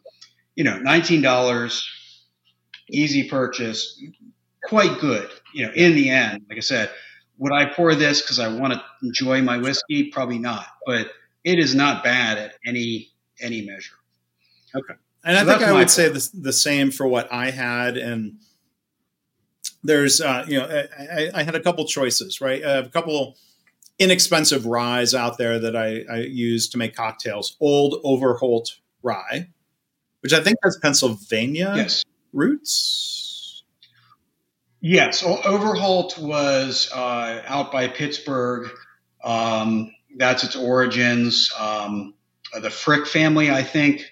[0.56, 1.88] you know, nineteen dollars,
[2.90, 4.02] easy purchase,
[4.64, 5.30] quite good.
[5.54, 6.92] You know, in the end, like I said,
[7.38, 10.12] would I pour this because I want to enjoy my whiskey?
[10.12, 11.12] Probably not, but
[11.44, 13.12] it is not bad at any
[13.42, 13.96] any measure.
[14.76, 14.94] Okay,
[15.24, 18.38] and so I think I would say the, the same for what I had, and
[19.84, 22.62] there's uh, you know I, I, had a couple choices, right?
[22.64, 23.38] A couple
[23.98, 27.58] inexpensive ryes out there that I, I use to make cocktails.
[27.60, 29.50] Old Overholt rye,
[30.22, 32.04] which I think has Pennsylvania yes.
[32.34, 33.20] roots
[34.82, 38.70] Yes, Overholt was uh, out by Pittsburgh.
[39.24, 41.52] Um, that's its origins.
[41.60, 42.14] Um,
[42.60, 44.10] the Frick family, I think,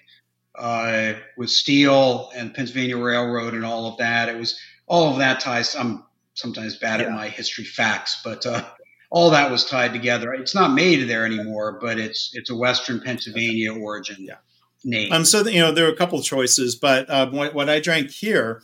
[0.58, 4.28] uh, with steel and Pennsylvania Railroad and all of that.
[4.28, 5.74] It was all of that ties.
[5.74, 6.04] I'm
[6.34, 7.06] sometimes bad yeah.
[7.06, 8.64] at my history facts, but uh,
[9.10, 10.32] all that was tied together.
[10.32, 14.36] It's not made there anymore, but it's it's a Western Pennsylvania origin yeah.
[14.84, 15.12] name.
[15.12, 17.80] Um, so you know there are a couple of choices, but uh, what, what I
[17.80, 18.62] drank here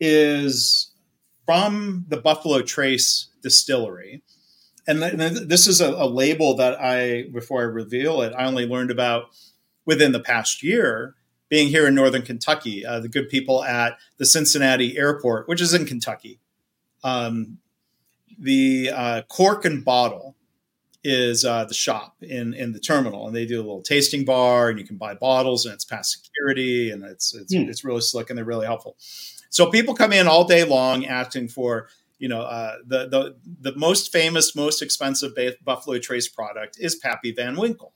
[0.00, 0.92] is
[1.46, 4.22] from the Buffalo Trace distillery.
[4.86, 8.90] And this is a, a, label that I, before I reveal it, I only learned
[8.90, 9.26] about
[9.84, 11.14] within the past year
[11.48, 12.84] being here in Northern Kentucky.
[12.84, 16.40] Uh, the good people at the Cincinnati airport, which is in Kentucky.
[17.02, 17.58] Um,
[18.38, 20.36] the uh, cork and bottle
[21.04, 24.68] is uh, the shop in in the terminal, and they do a little tasting bar,
[24.68, 27.68] and you can buy bottles, and it's past security, and it's it's, mm.
[27.68, 28.96] it's really slick, and they're really helpful.
[29.50, 31.88] So people come in all day long asking for,
[32.18, 33.36] you know, uh, the the
[33.70, 35.32] the most famous, most expensive
[35.64, 37.92] Buffalo Trace product is Pappy Van Winkle,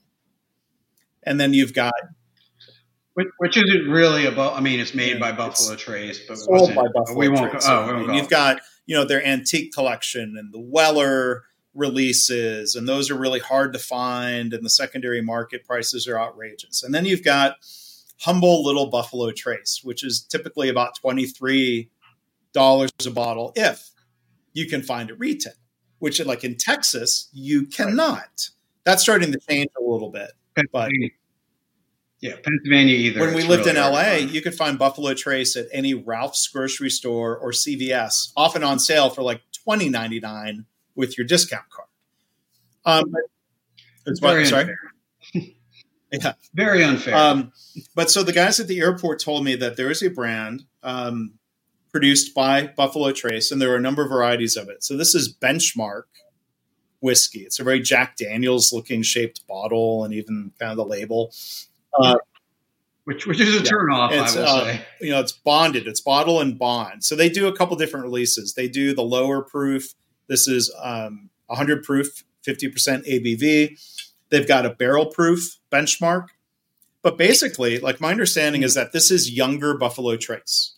[1.23, 1.95] and then you've got.
[3.15, 4.55] Which, which isn't really about.
[4.55, 7.51] I mean, it's made yeah, by Buffalo Trace, but sold by Buffalo we won't.
[7.51, 7.67] Trace.
[7.69, 8.13] Oh, we won't go.
[8.15, 11.45] you've got you know their antique collection and the Weller
[11.75, 16.83] releases, and those are really hard to find, and the secondary market prices are outrageous.
[16.83, 17.57] And then you've got
[18.21, 21.89] humble little Buffalo Trace, which is typically about $23
[22.57, 23.91] a bottle if
[24.53, 25.55] you can find it retail,
[25.99, 28.17] which like in Texas, you cannot.
[28.17, 28.49] Right.
[28.85, 30.33] That's starting to change a little bit.
[30.73, 30.91] But
[32.23, 33.21] yeah, Pennsylvania either.
[33.21, 36.89] When we lived really in LA, you could find Buffalo Trace at any Ralph's grocery
[36.89, 41.89] store or CVS, often on sale for like twenty ninety nine with your discount card.
[42.85, 43.13] Um,
[44.07, 44.75] it's very sorry.
[46.15, 47.15] Yeah, very unfair.
[47.15, 47.53] Um,
[47.95, 51.39] but so the guys at the airport told me that there is a brand um,
[51.91, 54.85] produced by Buffalo Trace, and there are a number of varieties of it.
[54.85, 56.03] So this is Benchmark
[57.01, 57.41] whiskey.
[57.41, 61.33] It's a very Jack Daniels looking shaped bottle, and even kind of the label.
[61.99, 62.17] Uh,
[63.05, 64.83] which, which is a yeah, turnoff, I will uh, say.
[65.01, 65.87] You know, it's bonded.
[65.87, 67.05] It's bottle and bond.
[67.05, 68.55] So they do a couple different releases.
[68.55, 69.95] They do the lower proof.
[70.29, 74.13] This is um, 100 proof, 50% ABV.
[74.31, 76.29] They've got a barrel proof benchmark.
[77.03, 80.77] But basically, like my understanding is that this is younger Buffalo Trace.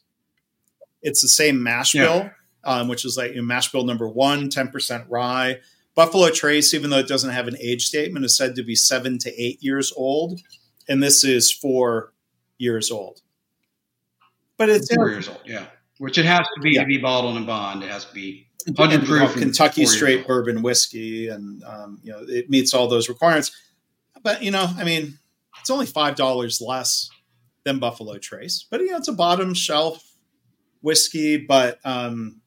[1.03, 2.31] It's the same mash bill, yeah.
[2.65, 5.61] um, which is like you know, mash bill number one, 10% rye.
[5.95, 9.19] Buffalo Trace, even though it doesn't have an age statement, is said to be seven
[9.19, 10.41] to eight years old.
[10.89, 12.13] And this is four
[12.59, 13.21] years old.
[14.57, 15.67] But it's four years old, yeah.
[15.99, 16.81] Which it has to be yeah.
[16.81, 17.83] to be bottled and bond.
[17.83, 22.51] It has to be 100 proof Kentucky straight bourbon whiskey, and um, you know it
[22.51, 23.53] meets all those requirements.
[24.23, 25.19] But you know, I mean,
[25.61, 27.11] it's only five dollars less
[27.65, 30.17] than Buffalo Trace, but you know, it's a bottom shelf
[30.81, 31.37] whiskey.
[31.37, 32.41] But um,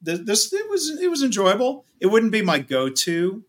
[0.00, 1.84] this it was it was enjoyable.
[2.00, 3.44] It wouldn't be my go to,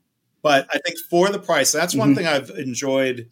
[0.45, 2.17] but I think for the price, that's one mm-hmm.
[2.17, 3.31] thing I've enjoyed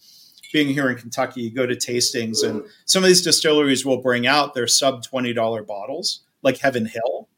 [0.51, 1.41] being here in Kentucky.
[1.43, 5.31] You go to tastings, and some of these distilleries will bring out their sub twenty
[5.31, 7.29] dollar bottles, like Heaven Hill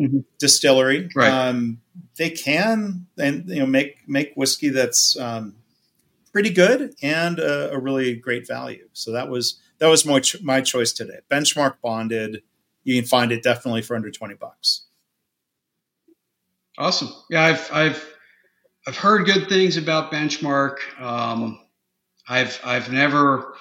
[0.00, 0.18] mm-hmm.
[0.38, 1.08] distillery.
[1.12, 1.28] Right.
[1.28, 1.80] Um,
[2.16, 5.56] they can and you know make make whiskey that's um,
[6.32, 8.88] pretty good and a, a, really great value.
[8.92, 11.18] So that was that was my ch- my choice today.
[11.28, 12.42] Benchmark bonded.
[12.84, 14.82] You can find it definitely for under twenty bucks.
[16.78, 17.12] Awesome.
[17.28, 18.13] Yeah, I've I've
[18.86, 20.76] I've heard good things about Benchmark.
[21.00, 21.60] Um,
[22.28, 23.54] I've I've never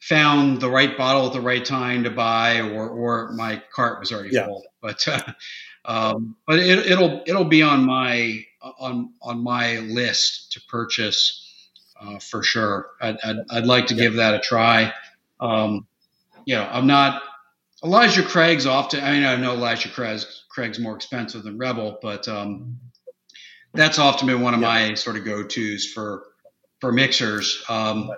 [0.00, 4.12] found the right bottle at the right time to buy, or or my cart was
[4.12, 4.46] already yeah.
[4.46, 4.64] full.
[4.80, 5.32] But uh,
[5.84, 11.46] um, but it, will it'll be on my on on my list to purchase
[12.00, 12.90] uh, for sure.
[13.00, 14.04] I'd, I'd, I'd, like to yeah.
[14.04, 14.92] give that a try.
[15.38, 15.86] Um,
[16.46, 17.22] you know, I'm not
[17.84, 19.02] Elijah Craig's often.
[19.02, 22.78] I mean, I know Elijah Craig's, Craig's more expensive than Rebel, but um,
[23.74, 24.66] that's often been one of yeah.
[24.66, 26.24] my sort of go tos for
[26.80, 27.62] for mixers.
[27.68, 28.10] Um,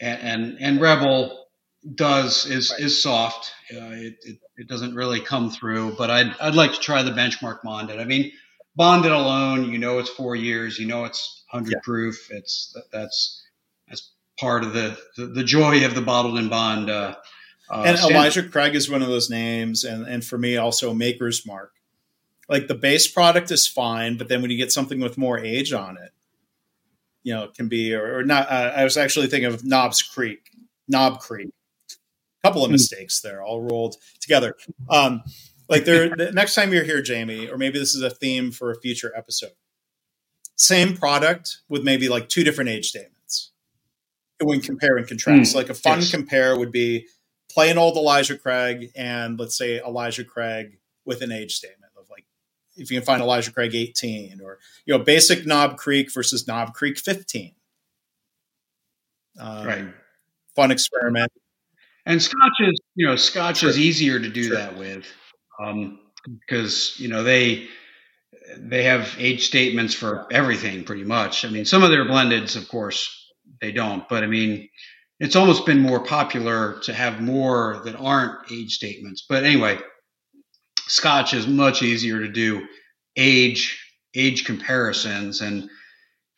[0.00, 1.46] and, and, and Rebel
[1.94, 2.80] does is right.
[2.80, 3.52] is soft.
[3.72, 7.12] Uh, it, it, it doesn't really come through, but I'd I'd like to try the
[7.12, 8.00] benchmark bonded.
[8.00, 8.32] I mean,
[8.74, 10.78] bonded alone, you know, it's four years.
[10.78, 11.80] You know, it's hundred yeah.
[11.82, 12.28] proof.
[12.30, 13.42] It's that's
[13.88, 16.90] that's part of the, the, the joy of the bottled and bond.
[16.90, 17.14] Uh,
[17.70, 17.98] uh, and.
[17.98, 21.72] Elijah Craig is one of those names, and and for me also Maker's Mark.
[22.48, 25.72] Like the base product is fine, but then when you get something with more age
[25.72, 26.12] on it,
[27.22, 28.48] you know, it can be or, or not.
[28.48, 30.50] Uh, I was actually thinking of Knobs Creek,
[30.86, 31.50] Knob Creek.
[31.90, 32.72] A couple of hmm.
[32.72, 34.54] mistakes there, all rolled together.
[34.88, 35.22] Um,
[35.68, 38.70] like there, the next time you're here, Jamie, or maybe this is a theme for
[38.70, 39.52] a future episode.
[40.54, 43.50] Same product with maybe like two different age statements
[44.40, 45.52] when compare and contrast.
[45.52, 46.10] Mm, like a fun yes.
[46.12, 47.08] compare would be
[47.50, 51.85] plain old Elijah Craig and let's say Elijah Craig with an age statement
[52.76, 56.74] if you can find Elijah Craig 18 or you know basic Knob Creek versus Knob
[56.74, 57.54] Creek 15.
[59.38, 59.84] Um, right.
[60.54, 61.30] Fun experiment.
[62.06, 63.70] And Scotch is you know Scotch sure.
[63.70, 64.56] is easier to do sure.
[64.56, 65.06] that with
[66.40, 67.66] because um, you know they
[68.56, 71.44] they have age statements for everything pretty much.
[71.44, 74.68] I mean, some of their blendeds, of course, they don't, but I mean
[75.18, 79.24] it's almost been more popular to have more that aren't age statements.
[79.26, 79.78] But anyway,
[80.88, 82.66] Scotch is much easier to do
[83.16, 83.82] age
[84.14, 85.68] age comparisons and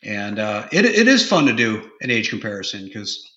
[0.01, 3.29] and uh, it, it is fun to do an age comparison because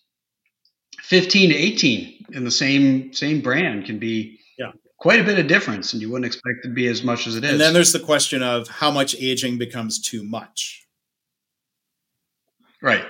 [1.02, 4.72] 15 to 18 in the same same brand can be yeah.
[4.98, 7.36] quite a bit of difference and you wouldn't expect it to be as much as
[7.36, 7.50] it is.
[7.50, 10.86] and then there's the question of how much aging becomes too much.
[12.80, 13.04] Right.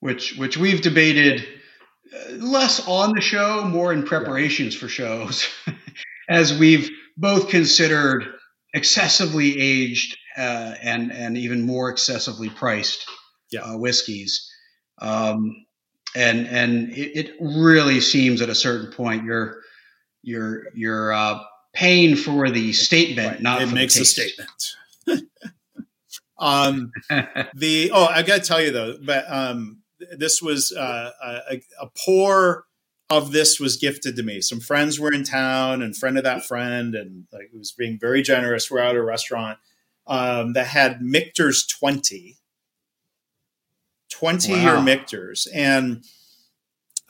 [0.00, 1.46] Which which we've debated
[2.12, 5.48] uh, less on the show, more in preparations for shows,
[6.28, 8.26] as we've both considered
[8.74, 13.06] excessively aged uh, and and even more excessively priced
[13.50, 13.60] yeah.
[13.62, 14.50] uh, whiskeys.
[14.98, 15.64] Um,
[16.14, 19.60] and and it, it, really seems at a certain point you're
[20.22, 21.40] you're you're uh,
[21.74, 23.42] paying for the statement, right.
[23.42, 24.50] not it makes a statement.
[26.38, 26.90] um,
[27.54, 29.82] the oh, I got to tell you though, but um,
[30.16, 31.10] this was uh,
[31.50, 32.64] a, a pour
[33.08, 34.40] of this was gifted to me.
[34.40, 37.98] Some friends were in town, and friend of that friend, and like it was being
[37.98, 38.70] very generous.
[38.70, 39.58] We're at a restaurant
[40.06, 42.38] um, that had Michter's twenty.
[44.08, 44.58] 20 wow.
[44.62, 46.02] year Michter's and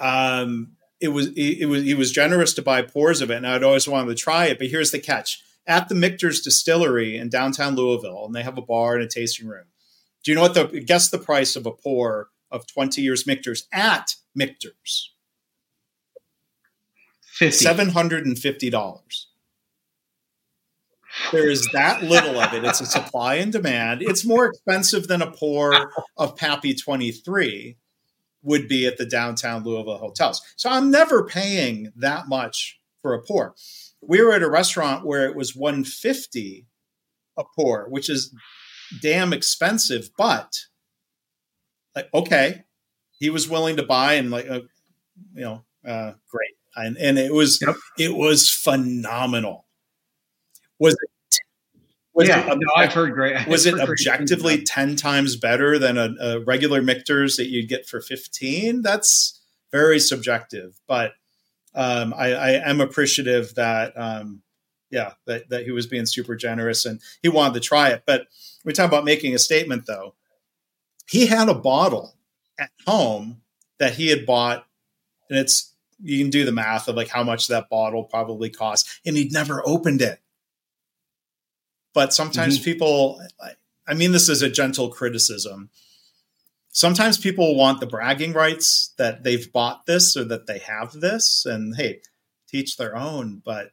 [0.01, 3.47] um it was it, it was he was generous to buy pours of it and
[3.47, 7.29] I'd always wanted to try it but here's the catch at the Michter's distillery in
[7.29, 9.67] downtown Louisville and they have a bar and a tasting room
[10.25, 13.67] do you know what the guess the price of a pour of 20 years Michter's
[13.73, 15.13] at Michter's.
[17.41, 19.25] $750.
[21.33, 22.65] There is that little of it.
[22.65, 24.03] It's a supply and demand.
[24.03, 27.77] It's more expensive than a pour of Pappy 23
[28.43, 30.43] would be at the downtown Louisville hotels.
[30.57, 33.55] So I'm never paying that much for a pour.
[34.03, 36.67] We were at a restaurant where it was 150
[37.39, 38.35] a pour, which is
[39.01, 40.67] damn expensive, but
[41.97, 42.63] like okay
[43.19, 44.61] he was willing to buy and like uh,
[45.35, 47.77] you know uh, great and and it was yep.
[47.99, 49.67] it was phenomenal
[50.79, 51.11] was it
[52.15, 53.47] was yeah, it, no, I've heard great.
[53.47, 58.01] Was it objectively ten times better than a, a, regular Michter's that you'd get for
[58.01, 58.81] fifteen?
[58.81, 61.13] That's very subjective, but
[61.75, 64.43] um, I, I, am appreciative that um,
[64.91, 68.05] yeah that, that he was being super generous and he wanted to try it.
[68.07, 68.29] But
[68.65, 70.15] we talk about making a statement, though
[71.07, 72.17] he had a bottle
[72.59, 73.43] at home
[73.79, 74.67] that he had bought,
[75.29, 78.89] and it's you can do the math of like how much that bottle probably cost,
[79.05, 80.21] and he'd never opened it.
[81.95, 82.65] But sometimes mm-hmm.
[82.65, 83.21] people,
[83.89, 85.71] I mean, this is a gentle criticism.
[86.69, 91.47] Sometimes people want the bragging rights that they've bought this or that they have this,
[91.47, 92.01] and hey,
[92.49, 93.41] teach their own.
[93.45, 93.71] But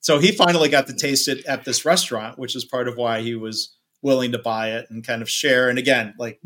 [0.00, 3.20] so he finally got to taste it at this restaurant, which is part of why
[3.20, 5.68] he was willing to buy it and kind of share.
[5.68, 6.40] And again, like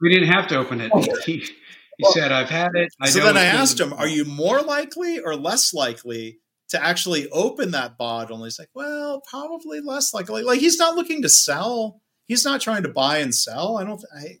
[0.00, 0.92] we didn't have to open it.
[1.24, 1.44] He,
[1.98, 4.62] he well, said, "I've had it." I so then I asked him, "Are you more
[4.62, 6.38] likely or less likely
[6.68, 10.42] to actually open that bottle?" And he's like, "Well, probably less likely.
[10.42, 12.00] Like he's not looking to sell.
[12.26, 13.78] He's not trying to buy and sell.
[13.78, 14.00] I don't.
[14.16, 14.38] I,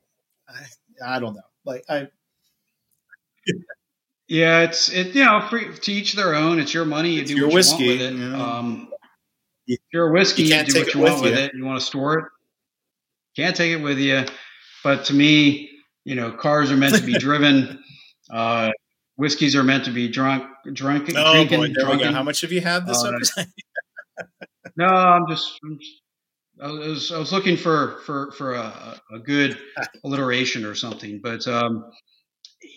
[0.48, 1.40] I, I don't know.
[1.64, 2.08] Like I."
[4.30, 5.14] Yeah, it's it.
[5.14, 6.60] You know, free, to each their own.
[6.60, 7.12] It's your money.
[7.12, 8.34] You it's do what whiskey, you want with it.
[8.34, 8.88] Um,
[9.66, 11.54] if you're a whiskey, you, can't you do what you want with it.
[11.54, 12.24] You want to store it.
[13.36, 14.26] Can't take it with you.
[14.84, 15.70] But to me,
[16.04, 17.82] you know, cars are meant to be driven.
[18.30, 18.70] Uh,
[19.16, 21.60] whiskeys are meant to be drunk, drunk, oh, drinking.
[21.60, 22.14] Boy, drunken.
[22.14, 23.46] How much have you had this uh, episode?
[24.76, 26.02] no, I'm just, I'm just
[26.60, 29.58] I was, I was looking for for for a, a good
[30.04, 31.90] alliteration or something, but um,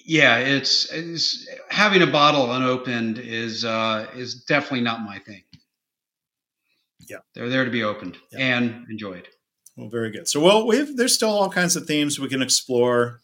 [0.06, 5.44] yeah, it's, it's, having a bottle unopened is uh, is definitely not my thing.
[7.10, 8.56] Yeah, they're there to be opened yeah.
[8.56, 9.28] and enjoyed.
[9.76, 10.28] Well, very good.
[10.28, 13.22] So, well, we've there's still all kinds of themes we can explore.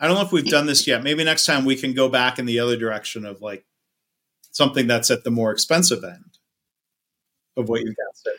[0.00, 1.02] I don't know if we've done this yet.
[1.02, 3.64] Maybe next time we can go back in the other direction of like
[4.50, 6.38] something that's at the more expensive end
[7.56, 8.32] of what you've got said.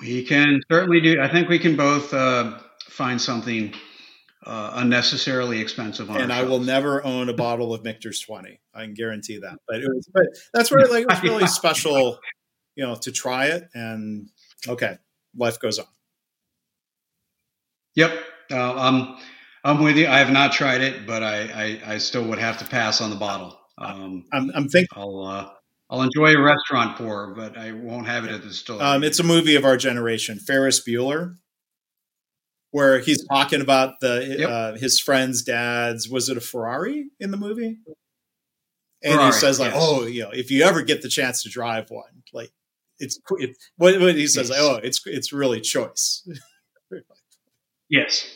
[0.00, 1.20] We can certainly do.
[1.20, 2.58] I think we can both uh,
[2.88, 3.72] find something
[4.44, 6.20] uh, unnecessarily expensive on.
[6.20, 8.60] And I will never own a bottle of Michter's Twenty.
[8.74, 9.58] I can guarantee that.
[9.66, 12.18] But it was, but that's where like it was really special,
[12.74, 13.68] you know, to try it.
[13.74, 14.28] And
[14.68, 14.98] okay,
[15.36, 15.86] life goes on.
[17.94, 18.12] Yep,
[18.50, 19.16] uh, I'm
[19.62, 20.06] I'm with you.
[20.06, 23.10] I have not tried it, but I I, I still would have to pass on
[23.10, 23.58] the bottle.
[23.78, 24.88] Um, I'm I'm thinking.
[24.96, 25.50] I'll uh,
[25.90, 28.82] I'll enjoy a restaurant pour, but I won't have it at the store.
[28.82, 31.36] Um, it's a movie of our generation, Ferris Bueller,
[32.70, 34.50] where he's talking about the yep.
[34.50, 36.08] uh, his friend's dad's.
[36.08, 37.78] Was it a Ferrari in the movie?
[39.02, 39.82] And Ferrari, he says like, yes.
[39.82, 42.50] "Oh, you know, if you ever get the chance to drive one, like
[42.98, 44.58] it's it, what, what he says, yes.
[44.58, 46.26] like, oh, it's it's really choice."
[47.88, 48.26] yes,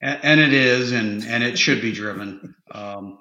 [0.00, 2.54] and, and, it is, and and it should be driven.
[2.74, 3.18] Um,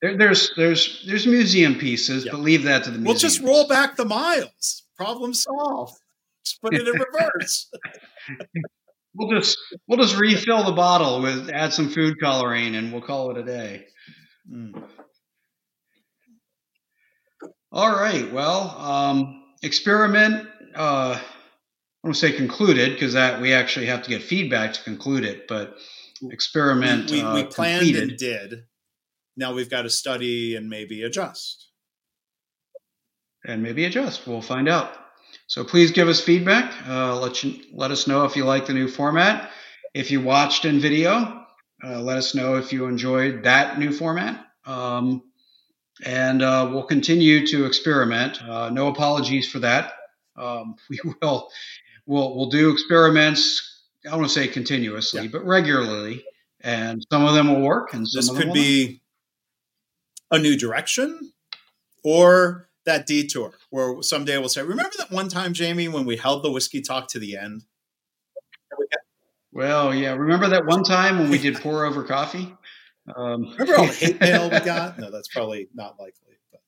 [0.00, 2.98] there, there's there's there's museum pieces, but leave that to the.
[2.98, 3.04] Museum.
[3.04, 4.84] We'll just roll back the miles.
[4.96, 5.98] Problem solved.
[6.44, 7.70] Just put it in reverse.
[9.14, 13.30] we'll just we'll just refill the bottle with add some food coloring, and we'll call
[13.30, 13.86] it a day.
[14.50, 14.84] Mm.
[17.70, 18.30] All right.
[18.32, 20.48] Well, um, experiment.
[20.74, 21.18] Uh,
[22.02, 25.46] I don't say concluded because that we actually have to get feedback to conclude it,
[25.46, 25.76] but
[26.30, 27.10] experiment.
[27.10, 28.10] We, we, uh, we planned completed.
[28.10, 28.64] and did
[29.36, 31.68] now we've got to study and maybe adjust.
[33.44, 34.26] And maybe adjust.
[34.26, 34.92] We'll find out.
[35.46, 36.72] So please give us feedback.
[36.86, 39.50] Uh, let you let us know if you like the new format.
[39.94, 41.44] If you watched in video,
[41.84, 44.46] uh, let us know if you enjoyed that new format.
[44.64, 45.22] Um,
[46.04, 48.42] and uh, we'll continue to experiment.
[48.42, 49.92] Uh, no apologies for that.
[50.36, 51.50] Um, we will
[52.06, 53.68] we'll we'll do experiments.
[54.04, 55.28] I don't want to say continuously, yeah.
[55.30, 56.24] but regularly.
[56.64, 59.00] And some of them will work, and this could be
[60.30, 61.32] a new direction
[62.04, 66.42] or that detour where someday we'll say, remember that one time, Jamie, when we held
[66.42, 67.64] the whiskey talk to the end?
[69.52, 70.14] Well, yeah.
[70.14, 72.56] Remember that one time when we did pour over coffee?
[73.14, 74.98] Um, remember all the hate mail we got?
[74.98, 76.38] No, that's probably not likely.
[76.50, 76.60] But,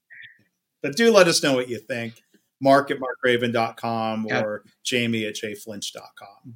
[0.82, 2.22] but do let us know what you think.
[2.60, 6.54] Mark at markgraban.com or jamie at jflinch.com.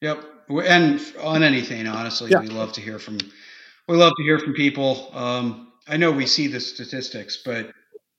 [0.00, 0.24] Yep.
[0.64, 2.40] And on anything, honestly, yeah.
[2.40, 3.18] we love to hear from
[3.88, 5.10] we love to hear from people.
[5.12, 7.72] Um, I know we see the statistics, but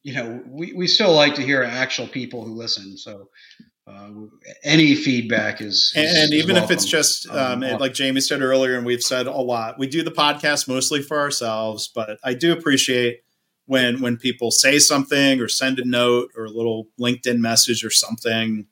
[0.04, 2.98] you know, we, we still like to hear actual people who listen.
[2.98, 3.30] So
[3.88, 4.10] uh,
[4.64, 8.78] any feedback is, is and, even if it's just um, um, like Jamie said earlier,
[8.78, 12.54] and we've said a lot, we do the podcast mostly for ourselves, but I do
[12.54, 13.22] appreciate
[13.70, 17.92] when when people say something or send a note or a little LinkedIn message or
[17.92, 18.66] something.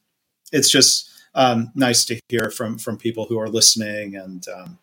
[0.52, 4.80] It's just um, nice to hear from from people who are listening and um,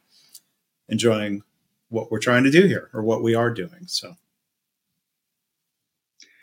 [0.89, 1.43] enjoying
[1.89, 3.87] what we're trying to do here or what we are doing.
[3.87, 4.15] So,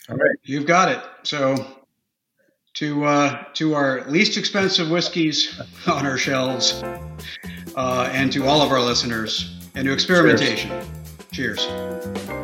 [0.09, 0.99] all right, you've got it.
[1.23, 1.55] So,
[2.73, 6.83] to uh, to our least expensive whiskeys on our shelves,
[7.77, 10.69] uh, and to all of our listeners, and to experimentation.
[11.31, 11.65] Cheers.
[11.65, 12.40] Cheers.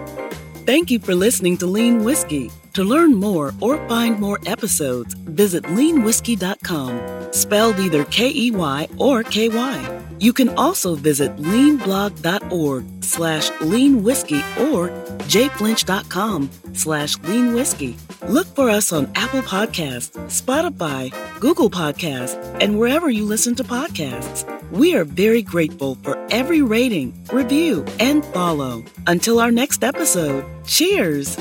[0.68, 2.52] Thank you for listening to Lean Whiskey.
[2.74, 9.24] To learn more or find more episodes, visit leanwhiskey.com, spelled either K E Y or
[9.24, 10.02] K Y.
[10.20, 14.90] You can also visit leanblog.org slash leanwhiskey or
[15.30, 18.07] jflinch.com slash leanwhiskey.
[18.24, 24.44] Look for us on Apple Podcasts, Spotify, Google Podcasts, and wherever you listen to podcasts.
[24.72, 28.84] We are very grateful for every rating, review, and follow.
[29.06, 31.38] Until our next episode, cheers!